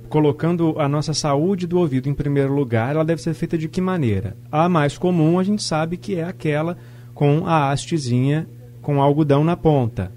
colocando 0.09 0.73
a 0.79 0.89
nossa 0.89 1.13
saúde 1.13 1.67
do 1.67 1.77
ouvido 1.77 2.09
em 2.09 2.13
primeiro 2.15 2.51
lugar, 2.51 2.95
ela 2.95 3.05
deve 3.05 3.21
ser 3.21 3.35
feita 3.35 3.55
de 3.59 3.69
que 3.69 3.79
maneira? 3.79 4.35
A 4.51 4.67
mais 4.67 4.97
comum 4.97 5.37
a 5.37 5.43
gente 5.43 5.61
sabe 5.61 5.95
que 5.95 6.15
é 6.15 6.23
aquela 6.23 6.79
com 7.13 7.45
a 7.45 7.69
hastezinha 7.69 8.47
com 8.81 8.99
algodão 8.99 9.43
na 9.43 9.55
ponta. 9.55 10.11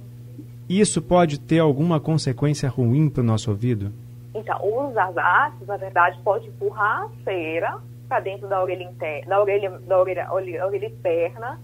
Isso 0.66 1.02
pode 1.02 1.38
ter 1.38 1.58
alguma 1.58 2.00
consequência 2.00 2.70
ruim 2.70 3.10
para 3.10 3.20
o 3.20 3.26
nosso 3.26 3.50
ouvido? 3.50 3.92
Então, 4.34 4.58
o 4.62 4.86
uso 4.86 4.94
das 4.94 5.14
hastes, 5.14 5.68
na 5.68 5.76
verdade, 5.76 6.18
pode 6.24 6.48
empurrar 6.48 7.02
a 7.02 7.10
cera 7.22 7.78
para 8.06 8.20
dentro 8.20 8.48
da 8.48 8.62
orelha 8.62 8.84
interna, 8.84 9.28
da 9.28 9.40
orelha, 9.40 9.70
da 9.70 9.98
orelha, 9.98 10.32
orelha, 10.32 10.66
orelha 10.66 10.86
externa, 10.86 11.60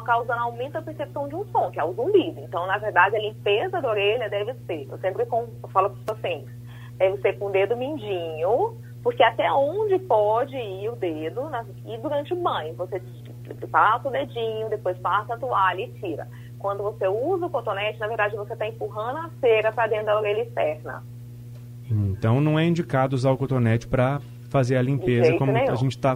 causando 0.00 0.40
aumento 0.40 0.72
da 0.72 0.82
percepção 0.82 1.28
de 1.28 1.34
um 1.34 1.44
som, 1.46 1.70
que 1.70 1.78
é 1.78 1.84
o 1.84 1.92
zumbido. 1.92 2.40
Então, 2.40 2.66
na 2.66 2.78
verdade, 2.78 3.16
a 3.16 3.20
limpeza 3.20 3.80
da 3.80 3.88
orelha 3.88 4.28
deve 4.30 4.54
ser, 4.66 4.86
eu 4.90 4.98
sempre 4.98 5.26
falo 5.26 5.48
para 5.72 5.88
os 5.88 6.04
pacientes, 6.04 6.54
deve 6.96 7.20
ser 7.20 7.38
com 7.38 7.46
o 7.46 7.50
dedo 7.50 7.76
mindinho, 7.76 8.76
porque 9.02 9.22
até 9.22 9.52
onde 9.52 9.98
pode 9.98 10.56
ir 10.56 10.88
o 10.88 10.96
dedo, 10.96 11.50
na, 11.50 11.64
e 11.84 11.98
durante 11.98 12.32
o 12.32 12.36
banho, 12.36 12.74
você 12.74 13.02
passa 13.70 14.08
o 14.08 14.12
dedinho, 14.12 14.70
depois 14.70 14.96
passa 14.98 15.34
a 15.34 15.38
toalha 15.38 15.82
e 15.82 15.92
tira. 15.94 16.26
Quando 16.58 16.82
você 16.82 17.08
usa 17.08 17.46
o 17.46 17.50
cotonete, 17.50 17.98
na 17.98 18.06
verdade 18.06 18.36
você 18.36 18.52
está 18.52 18.66
empurrando 18.66 19.18
a 19.18 19.30
cera 19.40 19.72
para 19.72 19.88
dentro 19.88 20.06
da 20.06 20.16
orelha 20.16 20.42
externa. 20.42 21.02
Então 21.90 22.40
não 22.40 22.58
é 22.58 22.64
indicado 22.64 23.16
usar 23.16 23.32
o 23.32 23.36
cotonete 23.36 23.88
para 23.88 24.20
fazer 24.52 24.76
a 24.76 24.82
limpeza 24.82 25.36
como 25.38 25.50
nenhum. 25.50 25.72
a 25.72 25.74
gente 25.74 25.96
está 25.96 26.12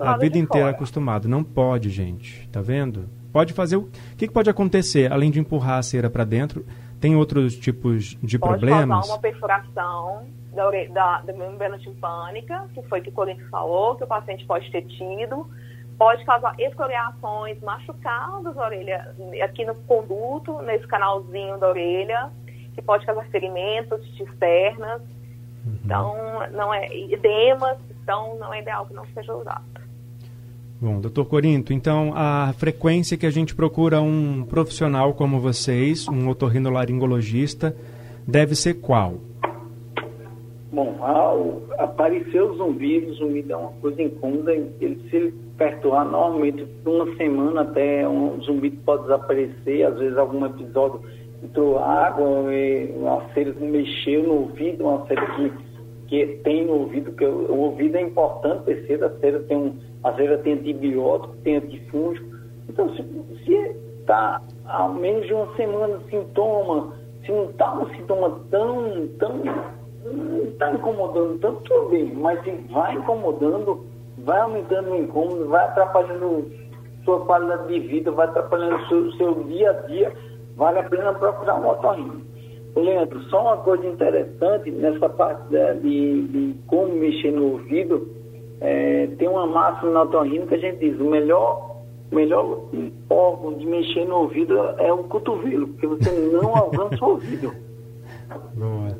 a 0.00 0.16
vida 0.16 0.38
inteira 0.38 0.66
fora. 0.66 0.76
acostumado. 0.76 1.28
Não 1.28 1.44
pode, 1.44 1.90
gente. 1.90 2.48
Tá 2.48 2.60
vendo? 2.60 3.08
Pode 3.32 3.52
fazer 3.52 3.76
o, 3.76 3.82
o 3.82 4.16
que, 4.16 4.26
que 4.26 4.32
pode 4.32 4.48
acontecer 4.48 5.12
além 5.12 5.30
de 5.30 5.38
empurrar 5.38 5.78
a 5.78 5.82
cera 5.82 6.08
para 6.08 6.24
dentro? 6.24 6.64
Tem 6.98 7.14
outros 7.14 7.56
tipos 7.56 8.16
de 8.22 8.38
Pode 8.38 8.52
problemas? 8.52 8.80
Pode 8.88 9.08
causar 9.08 9.12
uma 9.12 9.20
perfuração 9.20 10.26
da, 10.54 10.70
da, 10.90 11.20
da 11.20 11.32
membrana 11.34 11.78
timpânica, 11.78 12.66
que 12.72 12.82
foi 12.84 13.02
que 13.02 13.10
o 13.10 13.12
Corinthians 13.12 13.50
falou, 13.50 13.94
que 13.94 14.04
o 14.04 14.06
paciente 14.06 14.44
pode 14.46 14.70
ter 14.72 14.82
tido. 14.86 15.46
Pode 15.98 16.24
causar 16.24 16.54
escoriações, 16.58 17.60
machucados 17.60 18.54
da 18.54 18.64
orelha, 18.64 19.14
aqui 19.42 19.64
no 19.64 19.74
conduto, 19.74 20.60
nesse 20.62 20.86
canalzinho 20.86 21.58
da 21.58 21.68
orelha, 21.68 22.30
que 22.74 22.82
pode 22.82 23.06
causar 23.06 23.24
ferimentos 23.26 24.00
externas. 24.20 25.02
Uhum. 25.66 25.78
Então, 25.84 26.14
não 26.52 26.72
é 26.72 26.86
edemas, 26.96 27.76
então 28.02 28.38
não 28.38 28.54
é 28.54 28.60
ideal 28.60 28.86
que 28.86 28.94
não 28.94 29.04
seja 29.06 29.34
usado. 29.34 29.64
Bom, 30.80 31.00
doutor 31.00 31.24
Corinto, 31.24 31.72
então 31.72 32.12
a 32.14 32.52
frequência 32.52 33.16
que 33.16 33.24
a 33.24 33.30
gente 33.30 33.54
procura 33.54 34.00
um 34.00 34.44
profissional 34.44 35.14
como 35.14 35.40
vocês, 35.40 36.06
um 36.06 36.28
otorrinolaringologista, 36.28 37.74
deve 38.28 38.54
ser 38.54 38.74
qual? 38.74 39.14
Bom, 40.70 40.98
ao 41.00 41.62
aparecer 41.78 42.42
o 42.42 42.54
zumbido, 42.56 43.10
o 43.10 43.14
zumbido 43.14 43.54
é 43.54 43.56
uma 43.56 43.72
coisa 43.80 44.02
incômoda, 44.02 44.52
ele, 44.52 45.00
se 45.08 45.16
ele 45.16 45.34
perturbar 45.56 46.04
normalmente 46.04 46.66
por 46.84 47.06
uma 47.06 47.16
semana 47.16 47.62
até 47.62 48.06
um 48.06 48.38
zumbido 48.42 48.76
pode 48.84 49.04
desaparecer, 49.04 49.86
às 49.86 49.98
vezes 49.98 50.18
algum 50.18 50.44
episódio 50.44 51.00
entrou 51.42 51.78
água, 51.78 52.26
uma 52.96 53.22
cera 53.34 53.54
mexeu 53.60 54.22
no 54.22 54.34
ouvido, 54.40 54.84
uma 54.84 55.06
cera 55.06 55.26
que, 55.34 55.52
que 56.06 56.26
tem 56.42 56.66
no 56.66 56.80
ouvido, 56.80 57.12
que 57.12 57.24
o, 57.24 57.54
ouvido 57.54 57.96
é 57.96 58.02
importante, 58.02 58.64
perceba, 58.64 59.06
a 59.06 59.18
cera 59.18 59.40
tem 59.40 59.56
um, 59.56 59.76
a 60.04 60.12
cera 60.14 60.38
tem 60.38 60.54
antibiótico, 60.54 61.36
tem 61.44 61.56
antifúngico, 61.56 62.26
então 62.68 62.88
se 62.94 63.52
está 64.00 64.40
há 64.66 64.88
menos 64.88 65.26
de 65.26 65.34
uma 65.34 65.54
semana 65.56 66.00
sintoma, 66.10 66.92
se 67.24 67.32
não 67.32 67.50
está 67.50 67.78
um 67.78 67.88
sintoma 67.94 68.40
tão, 68.50 69.08
tão 69.18 69.42
está 70.44 70.72
incomodando 70.72 71.38
tanto, 71.38 71.62
tudo 71.62 71.90
bem, 71.90 72.12
mas 72.14 72.42
se 72.44 72.50
vai 72.70 72.94
incomodando, 72.94 73.84
vai 74.18 74.38
aumentando 74.40 74.92
o 74.92 74.96
incômodo, 74.96 75.48
vai 75.48 75.64
atrapalhando 75.64 76.50
sua 77.04 77.24
qualidade 77.24 77.68
de 77.68 77.80
vida, 77.80 78.10
vai 78.10 78.26
atrapalhando 78.26 78.76
o 78.76 78.88
seu, 78.88 79.12
seu 79.12 79.44
dia 79.44 79.70
a 79.70 79.72
dia, 79.86 80.12
vale 80.56 80.78
a 80.78 80.82
pena 80.84 81.12
procurar 81.14 81.60
um 81.60 81.68
otorrino. 81.68 82.22
Leandro, 82.74 83.22
só 83.24 83.42
uma 83.42 83.56
coisa 83.58 83.86
interessante 83.86 84.70
nessa 84.70 85.08
parte 85.08 85.48
de, 85.48 86.28
de 86.28 86.54
como 86.66 86.94
mexer 86.94 87.32
no 87.32 87.52
ouvido, 87.52 88.08
é, 88.60 89.06
tem 89.18 89.28
uma 89.28 89.46
máxima 89.46 89.92
na 89.92 90.02
otorrino 90.02 90.46
que 90.46 90.54
a 90.54 90.58
gente 90.58 90.78
diz, 90.78 91.00
o 91.00 91.04
melhor, 91.04 91.84
melhor 92.10 92.68
órgão 93.08 93.54
de 93.54 93.66
mexer 93.66 94.04
no 94.06 94.16
ouvido 94.16 94.58
é 94.78 94.92
o 94.92 95.04
cotovelo, 95.04 95.68
porque 95.68 95.86
você 95.86 96.10
não 96.10 96.54
alcança 96.54 97.02
o 97.04 97.10
ouvido. 97.10 97.52
Boa. 98.54 98.98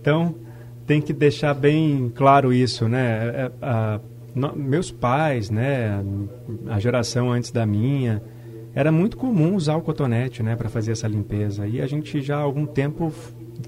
Então, 0.00 0.34
tem 0.86 1.00
que 1.00 1.12
deixar 1.12 1.52
bem 1.52 2.10
claro 2.14 2.52
isso, 2.52 2.88
né? 2.88 3.32
É, 3.34 3.50
a, 3.60 4.00
no, 4.34 4.54
meus 4.54 4.90
pais, 4.90 5.50
né, 5.50 6.04
a 6.68 6.78
geração 6.78 7.32
antes 7.32 7.50
da 7.50 7.66
minha, 7.66 8.22
era 8.76 8.92
muito 8.92 9.16
comum 9.16 9.56
usar 9.56 9.74
o 9.74 9.80
cotonete, 9.80 10.42
né, 10.42 10.54
para 10.54 10.68
fazer 10.68 10.92
essa 10.92 11.08
limpeza. 11.08 11.66
E 11.66 11.80
a 11.80 11.86
gente 11.86 12.20
já 12.20 12.36
há 12.36 12.42
algum 12.42 12.66
tempo 12.66 13.10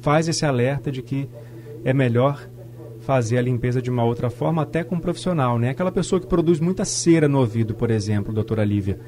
faz 0.02 0.28
esse 0.28 0.44
alerta 0.44 0.92
de 0.92 1.00
que 1.00 1.26
é 1.82 1.94
melhor 1.94 2.46
fazer 3.00 3.38
a 3.38 3.42
limpeza 3.42 3.80
de 3.80 3.90
uma 3.90 4.04
outra 4.04 4.28
forma, 4.28 4.60
até 4.60 4.84
com 4.84 4.96
um 4.96 5.00
profissional, 5.00 5.58
né? 5.58 5.70
Aquela 5.70 5.90
pessoa 5.90 6.20
que 6.20 6.26
produz 6.26 6.60
muita 6.60 6.84
cera 6.84 7.26
no 7.26 7.38
ouvido, 7.38 7.74
por 7.74 7.90
exemplo, 7.90 8.34
doutora 8.34 8.62
Lívia. 8.62 9.00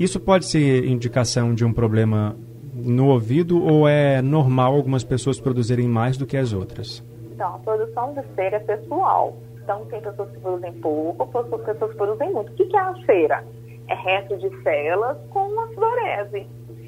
Isso 0.00 0.18
pode 0.18 0.46
ser 0.46 0.84
indicação 0.84 1.54
de 1.54 1.64
um 1.64 1.72
problema 1.72 2.36
no 2.74 3.06
ouvido 3.06 3.62
ou 3.64 3.86
é 3.86 4.20
normal 4.20 4.74
algumas 4.74 5.04
pessoas 5.04 5.38
produzirem 5.38 5.86
mais 5.86 6.16
do 6.16 6.26
que 6.26 6.36
as 6.36 6.52
outras? 6.52 7.04
Então, 7.32 7.54
a 7.54 7.58
produção 7.60 8.14
de 8.14 8.34
cera 8.34 8.56
é 8.56 8.60
pessoal. 8.60 9.36
Então, 9.62 9.84
tem 9.86 10.00
pessoas 10.00 10.28
que 10.30 10.38
produzem 10.40 10.72
pouco, 10.72 11.26
pessoas 11.28 11.90
que 11.92 11.96
produzem 11.96 12.32
muito. 12.32 12.50
O 12.50 12.56
que 12.56 12.76
é 12.76 12.80
a 12.80 12.94
cera? 13.06 13.44
É 13.88 13.94
resto 13.94 14.36
de 14.36 14.62
células 14.62 15.18
com 15.30 15.48
uma 15.48 15.68
fluorese. 15.68 16.46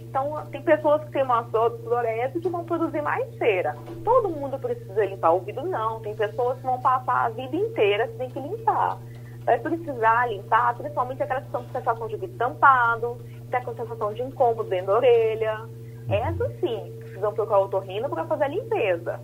Então, 0.09 0.43
tem 0.51 0.63
pessoas 0.63 1.05
que 1.05 1.13
têm 1.13 1.23
uma 1.23 1.45
fluorese 1.45 2.41
que 2.41 2.49
vão 2.49 2.65
produzir 2.65 3.03
mais 3.03 3.27
cera. 3.37 3.77
Todo 4.05 4.31
mundo 4.31 4.59
precisa 4.59 5.05
limpar 5.05 5.31
o 5.31 5.35
ouvido? 5.35 5.63
Não. 5.63 6.01
Tem 6.01 6.15
pessoas 6.15 6.57
que 6.59 6.65
vão 6.65 6.81
passar 6.81 7.27
a 7.27 7.29
vida 7.29 7.55
inteira 7.55 8.11
sem 8.17 8.31
que 8.31 8.41
limpar. 8.41 8.99
Vai 9.45 9.59
precisar 9.59 10.29
limpar, 10.29 10.77
principalmente 10.77 11.23
aquelas 11.23 11.43
que 11.43 11.49
estão 11.49 11.65
com 11.65 11.73
sensação 11.73 12.07
de 12.07 12.15
ouvido 12.15 12.37
tampado, 12.37 13.17
que 13.25 13.45
está 13.45 13.61
com 13.61 13.75
sensação 13.75 14.13
de 14.13 14.23
incômodo 14.23 14.69
dentro 14.69 14.89
da 14.89 14.97
orelha, 14.97 15.69
essas 16.09 16.59
sim, 16.61 16.95
precisam 16.99 17.35
procurar 17.35 17.59
o 17.61 17.65
otorrino 17.65 18.09
para 18.09 18.25
fazer 18.25 18.45
a 18.45 18.49
limpeza. 18.49 19.21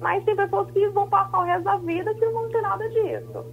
Mas 0.00 0.24
tem 0.24 0.34
pessoas 0.34 0.70
que 0.70 0.88
vão 0.88 1.08
passar 1.08 1.38
o 1.38 1.44
resto 1.44 1.64
da 1.64 1.76
vida 1.76 2.14
que 2.14 2.24
não 2.24 2.32
vão 2.32 2.48
ter 2.48 2.62
nada 2.62 2.88
disso. 2.88 3.44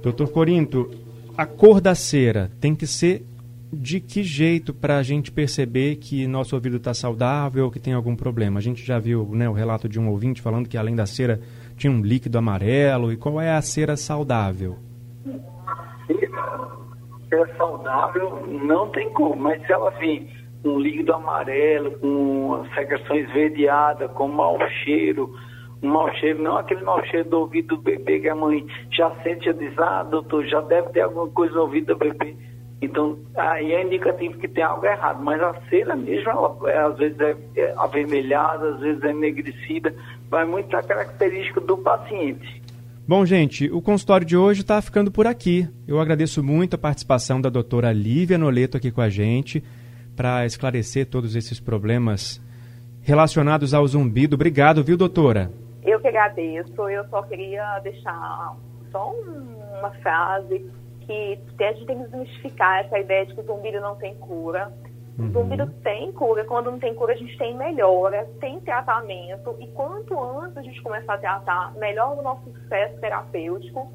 Doutor 0.00 0.32
Corinto, 0.32 0.90
a 1.36 1.46
cor 1.46 1.80
da 1.80 1.94
cera 1.94 2.50
tem 2.60 2.74
que 2.74 2.86
ser 2.86 3.24
de 3.72 4.00
que 4.00 4.22
jeito 4.22 4.74
para 4.74 4.98
a 4.98 5.02
gente 5.02 5.32
perceber 5.32 5.96
que 5.96 6.26
nosso 6.26 6.54
ouvido 6.54 6.76
está 6.76 6.92
saudável 6.92 7.64
ou 7.64 7.70
que 7.70 7.80
tem 7.80 7.94
algum 7.94 8.14
problema? 8.14 8.58
A 8.58 8.62
gente 8.62 8.84
já 8.84 8.98
viu 8.98 9.26
né, 9.32 9.48
o 9.48 9.52
relato 9.52 9.88
de 9.88 9.98
um 9.98 10.10
ouvinte 10.10 10.42
falando 10.42 10.68
que 10.68 10.76
além 10.76 10.94
da 10.94 11.06
cera 11.06 11.40
tinha 11.76 11.90
um 11.90 12.02
líquido 12.02 12.36
amarelo. 12.36 13.12
E 13.12 13.16
qual 13.16 13.40
é 13.40 13.50
a 13.50 13.62
cera 13.62 13.96
saudável? 13.96 14.76
Cera 17.28 17.56
saudável 17.56 18.46
não 18.46 18.90
tem 18.90 19.10
cor, 19.14 19.34
mas 19.34 19.64
se 19.66 19.72
ela 19.72 19.90
vir 19.92 20.28
um 20.64 20.78
líquido 20.78 21.14
amarelo, 21.14 21.98
com 21.98 22.64
secreção 22.74 23.16
esverdeada, 23.16 24.08
com 24.08 24.28
mau 24.28 24.58
cheiro, 24.84 25.34
um 25.82 25.88
mau 25.88 26.12
cheiro, 26.14 26.42
não 26.42 26.56
aquele 26.56 26.82
mau 26.82 27.04
cheiro 27.06 27.28
do 27.28 27.40
ouvido 27.40 27.76
do 27.76 27.82
bebê 27.82 28.20
que 28.20 28.28
a 28.28 28.34
mãe 28.34 28.64
já 28.90 29.10
sente 29.22 29.48
e 29.48 29.52
diz, 29.52 29.76
ah, 29.78 30.02
doutor, 30.04 30.46
já 30.46 30.60
deve 30.60 30.90
ter 30.90 31.00
alguma 31.00 31.28
coisa 31.28 31.54
no 31.54 31.62
ouvido 31.62 31.88
do 31.88 31.98
bebê. 31.98 32.36
Então, 32.80 33.16
aí 33.36 33.72
é 33.72 33.84
indicativo 33.84 34.38
que 34.38 34.48
tem 34.48 34.64
algo 34.64 34.84
errado, 34.84 35.22
mas 35.22 35.40
a 35.40 35.54
cera 35.70 35.94
mesmo, 35.94 36.28
ela, 36.28 36.58
é, 36.68 36.78
às 36.78 36.98
vezes 36.98 37.20
é, 37.20 37.36
é 37.56 37.74
avermelhada, 37.76 38.74
às 38.74 38.80
vezes 38.80 39.02
é 39.04 39.10
enegrecida, 39.10 39.94
vai 40.28 40.44
muito 40.44 40.68
da 40.68 40.82
característica 40.82 41.60
do 41.60 41.78
paciente. 41.78 42.60
Bom, 43.06 43.24
gente, 43.24 43.70
o 43.70 43.80
consultório 43.80 44.26
de 44.26 44.36
hoje 44.36 44.62
está 44.62 44.80
ficando 44.82 45.12
por 45.12 45.26
aqui. 45.26 45.68
Eu 45.86 46.00
agradeço 46.00 46.42
muito 46.42 46.74
a 46.74 46.78
participação 46.78 47.40
da 47.40 47.48
doutora 47.48 47.92
Lívia 47.92 48.38
Noleto 48.38 48.76
aqui 48.76 48.90
com 48.90 49.00
a 49.00 49.08
gente 49.08 49.62
para 50.16 50.44
esclarecer 50.44 51.06
todos 51.06 51.36
esses 51.36 51.60
problemas 51.60 52.40
relacionados 53.00 53.74
ao 53.74 53.86
zumbido. 53.86 54.34
Obrigado, 54.34 54.82
viu, 54.82 54.96
doutora? 54.96 55.52
Eu 55.82 56.00
que 56.00 56.08
agradeço. 56.08 56.88
Eu 56.88 57.06
só 57.08 57.22
queria 57.22 57.78
deixar 57.80 58.56
só 58.90 59.12
uma 59.78 59.90
frase 60.02 60.70
que 61.00 61.38
a 61.60 61.72
gente 61.72 61.86
tem 61.86 61.98
que 61.98 62.04
desmistificar 62.04 62.80
essa 62.84 62.98
ideia 62.98 63.26
de 63.26 63.34
que 63.34 63.40
o 63.40 63.44
zumbido 63.44 63.80
não 63.80 63.96
tem 63.96 64.14
cura. 64.16 64.72
O 65.18 65.22
uhum. 65.22 65.32
zumbido 65.32 65.66
tem 65.82 66.12
cura. 66.12 66.44
Quando 66.44 66.70
não 66.70 66.78
tem 66.78 66.94
cura, 66.94 67.12
a 67.12 67.16
gente 67.16 67.36
tem 67.36 67.56
melhora, 67.56 68.28
tem 68.40 68.60
tratamento. 68.60 69.56
E 69.58 69.66
quanto 69.68 70.18
antes 70.18 70.56
a 70.56 70.62
gente 70.62 70.80
começar 70.82 71.14
a 71.14 71.18
tratar, 71.18 71.74
melhor 71.74 72.18
o 72.18 72.22
nosso 72.22 72.50
sucesso 72.52 73.00
terapêutico. 73.00 73.92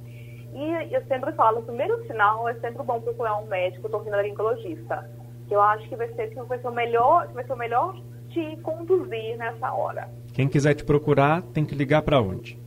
E 0.54 0.94
eu 0.94 1.06
sempre 1.06 1.32
falo, 1.34 1.60
o 1.60 1.64
primeiro 1.64 2.06
sinal 2.08 2.48
é 2.50 2.54
sempre 2.56 2.84
bom 2.84 3.00
procurar 3.00 3.38
um 3.38 3.46
médico, 3.46 3.90
torrinolaringologista 3.90 5.08
que 5.48 5.56
eu 5.56 5.62
acho 5.62 5.88
que 5.88 5.96
vai 5.96 6.14
ser, 6.14 6.28
que 6.28 6.42
vai 6.42 6.60
ser 6.60 6.68
o 6.68 6.72
melhor, 6.72 7.28
vai 7.34 7.44
ser 7.46 7.54
o 7.54 7.58
melhor 7.58 7.96
te 8.38 8.58
conduzir 8.62 9.36
nessa 9.38 9.74
hora. 9.74 10.08
Quem 10.34 10.48
quiser 10.48 10.76
te 10.76 10.86
procurar, 10.86 11.42
tem 11.42 11.66
que 11.66 11.74
ligar 11.74 12.04
para 12.04 12.22
onde? 12.22 12.60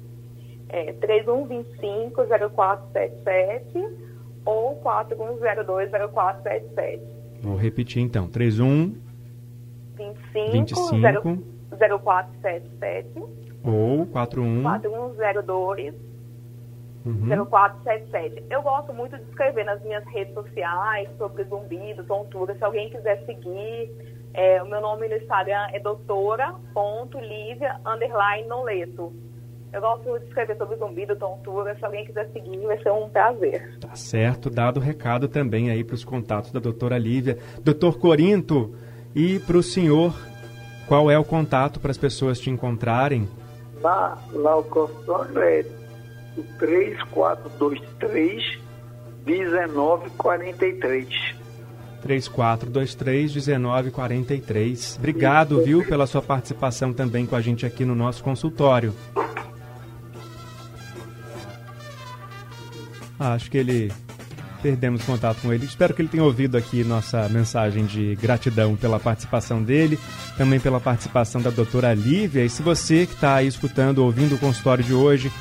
É 0.68 0.92
3125-0477 0.94 3.88
ou 4.44 4.82
4102-0477. 4.82 7.00
Vou 7.42 7.56
repetir 7.56 8.02
então, 8.02 8.26
31 8.28 8.94
25, 9.96 10.52
25 10.52 10.90
0477 11.70 13.22
ou 13.62 14.06
41 14.06 14.62
4102 14.62 16.10
Uhum. 17.02 17.46
0477. 17.46 18.44
Eu 18.50 18.60
gosto 18.60 18.92
muito 18.92 19.16
de 19.16 19.22
escrever 19.22 19.64
nas 19.64 19.82
minhas 19.82 20.04
redes 20.04 20.34
sociais 20.34 21.08
sobre 21.16 21.44
zumbido, 21.44 22.04
tontura. 22.04 22.54
Se 22.54 22.62
alguém 22.62 22.90
quiser 22.90 23.24
seguir, 23.24 24.19
é, 24.32 24.62
o 24.62 24.66
meu 24.66 24.80
nome 24.80 25.08
no 25.08 25.16
Instagram 25.16 25.66
é 25.72 25.80
doutora.lívia 25.80 27.80
underline 27.84 28.48
noleto. 28.48 29.12
Eu 29.72 29.80
gosto 29.80 30.18
de 30.18 30.26
escrever 30.26 30.56
sobre 30.56 30.76
zumbido, 30.76 31.14
tontura. 31.16 31.76
Se 31.76 31.84
alguém 31.84 32.04
quiser 32.04 32.28
seguir, 32.32 32.58
vai 32.58 32.76
ser 32.82 32.90
um 32.90 33.08
prazer. 33.08 33.78
Tá 33.78 33.94
certo. 33.94 34.50
Dado 34.50 34.78
o 34.78 34.82
recado 34.82 35.28
também 35.28 35.70
aí 35.70 35.84
para 35.84 35.94
os 35.94 36.04
contatos 36.04 36.50
da 36.50 36.58
doutora 36.58 36.98
Lívia. 36.98 37.38
Doutor 37.62 37.96
Corinto, 37.98 38.74
e 39.14 39.38
para 39.38 39.56
o 39.56 39.62
senhor, 39.62 40.12
qual 40.88 41.08
é 41.10 41.18
o 41.18 41.24
contato 41.24 41.78
para 41.78 41.92
as 41.92 41.98
pessoas 41.98 42.40
te 42.40 42.50
encontrarem? 42.50 43.28
Lá, 43.80 44.18
lá 44.32 44.56
o 44.56 44.64
consultório 44.64 45.38
é 45.38 45.64
3423 46.58 48.58
1943. 49.24 51.39
3423 52.02 53.34
1943. 53.34 54.96
Obrigado, 54.98 55.62
viu, 55.62 55.84
pela 55.84 56.06
sua 56.06 56.22
participação 56.22 56.92
também 56.92 57.26
com 57.26 57.36
a 57.36 57.40
gente 57.40 57.66
aqui 57.66 57.84
no 57.84 57.94
nosso 57.94 58.22
consultório. 58.22 58.94
Acho 63.18 63.50
que 63.50 63.58
ele 63.58 63.92
perdemos 64.62 65.02
contato 65.04 65.40
com 65.42 65.52
ele. 65.52 65.64
Espero 65.64 65.94
que 65.94 66.02
ele 66.02 66.08
tenha 66.08 66.24
ouvido 66.24 66.56
aqui 66.56 66.84
nossa 66.84 67.28
mensagem 67.28 67.84
de 67.84 68.14
gratidão 68.16 68.76
pela 68.76 69.00
participação 69.00 69.62
dele, 69.62 69.98
também 70.36 70.60
pela 70.60 70.80
participação 70.80 71.40
da 71.40 71.50
doutora 71.50 71.92
Lívia. 71.92 72.44
E 72.44 72.50
se 72.50 72.62
você 72.62 73.06
que 73.06 73.14
está 73.14 73.36
aí 73.36 73.46
escutando, 73.46 73.98
ouvindo 73.98 74.34
o 74.34 74.38
consultório 74.38 74.84
de 74.84 74.94
hoje, 74.94 75.32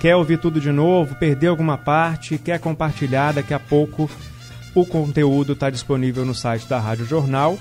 quer 0.00 0.16
ouvir 0.16 0.38
tudo 0.38 0.60
de 0.60 0.70
novo, 0.70 1.14
perdeu 1.16 1.50
alguma 1.50 1.78
parte, 1.78 2.38
quer 2.38 2.58
compartilhar, 2.60 3.32
daqui 3.32 3.54
a 3.54 3.58
pouco 3.58 4.10
o 4.74 4.84
conteúdo 4.84 5.52
está 5.52 5.70
disponível 5.70 6.24
no 6.24 6.34
site 6.34 6.66
da 6.66 6.78
Rádio 6.78 7.06
Jornal 7.06 7.58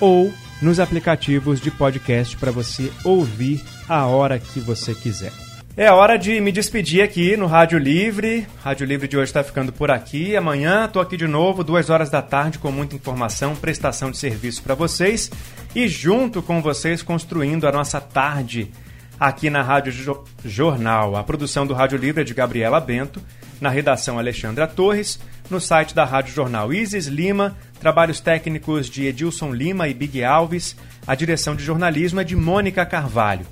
ou 0.00 0.32
nos 0.60 0.80
aplicativos 0.80 1.60
de 1.60 1.70
podcast 1.70 2.36
para 2.36 2.50
você 2.50 2.92
ouvir 3.04 3.62
a 3.88 4.06
hora 4.06 4.38
que 4.38 4.60
você 4.60 4.94
quiser. 4.94 5.32
É 5.76 5.92
hora 5.92 6.16
de 6.16 6.40
me 6.40 6.50
despedir 6.50 7.02
aqui 7.02 7.36
no 7.36 7.46
Rádio 7.46 7.78
Livre. 7.78 8.44
Rádio 8.64 8.84
Livre 8.84 9.06
de 9.06 9.16
hoje 9.16 9.26
está 9.30 9.44
ficando 9.44 9.72
por 9.72 9.92
aqui. 9.92 10.36
Amanhã 10.36 10.86
estou 10.86 11.00
aqui 11.00 11.16
de 11.16 11.28
novo, 11.28 11.62
duas 11.62 11.88
horas 11.88 12.10
da 12.10 12.20
tarde, 12.20 12.58
com 12.58 12.72
muita 12.72 12.96
informação, 12.96 13.54
prestação 13.54 14.10
de 14.10 14.18
serviço 14.18 14.60
para 14.60 14.74
vocês 14.74 15.30
e 15.76 15.86
junto 15.86 16.42
com 16.42 16.60
vocês 16.60 17.00
construindo 17.00 17.64
a 17.68 17.70
nossa 17.70 18.00
tarde 18.00 18.72
aqui 19.18 19.50
na 19.50 19.62
Rádio 19.62 20.22
Jornal. 20.44 21.16
A 21.16 21.24
produção 21.24 21.66
do 21.66 21.74
Rádio 21.74 21.98
Livre 21.98 22.22
é 22.22 22.24
de 22.24 22.34
Gabriela 22.34 22.80
Bento, 22.80 23.20
na 23.60 23.68
redação 23.68 24.18
Alexandra 24.18 24.66
Torres, 24.66 25.18
no 25.50 25.60
site 25.60 25.94
da 25.94 26.04
Rádio 26.04 26.34
Jornal 26.34 26.72
Isis 26.72 27.06
Lima, 27.06 27.56
trabalhos 27.80 28.20
técnicos 28.20 28.88
de 28.88 29.06
Edilson 29.06 29.52
Lima 29.52 29.88
e 29.88 29.94
Big 29.94 30.22
Alves, 30.22 30.76
a 31.06 31.14
direção 31.14 31.56
de 31.56 31.64
jornalismo 31.64 32.20
é 32.20 32.24
de 32.24 32.36
Mônica 32.36 32.84
Carvalho. 32.86 33.46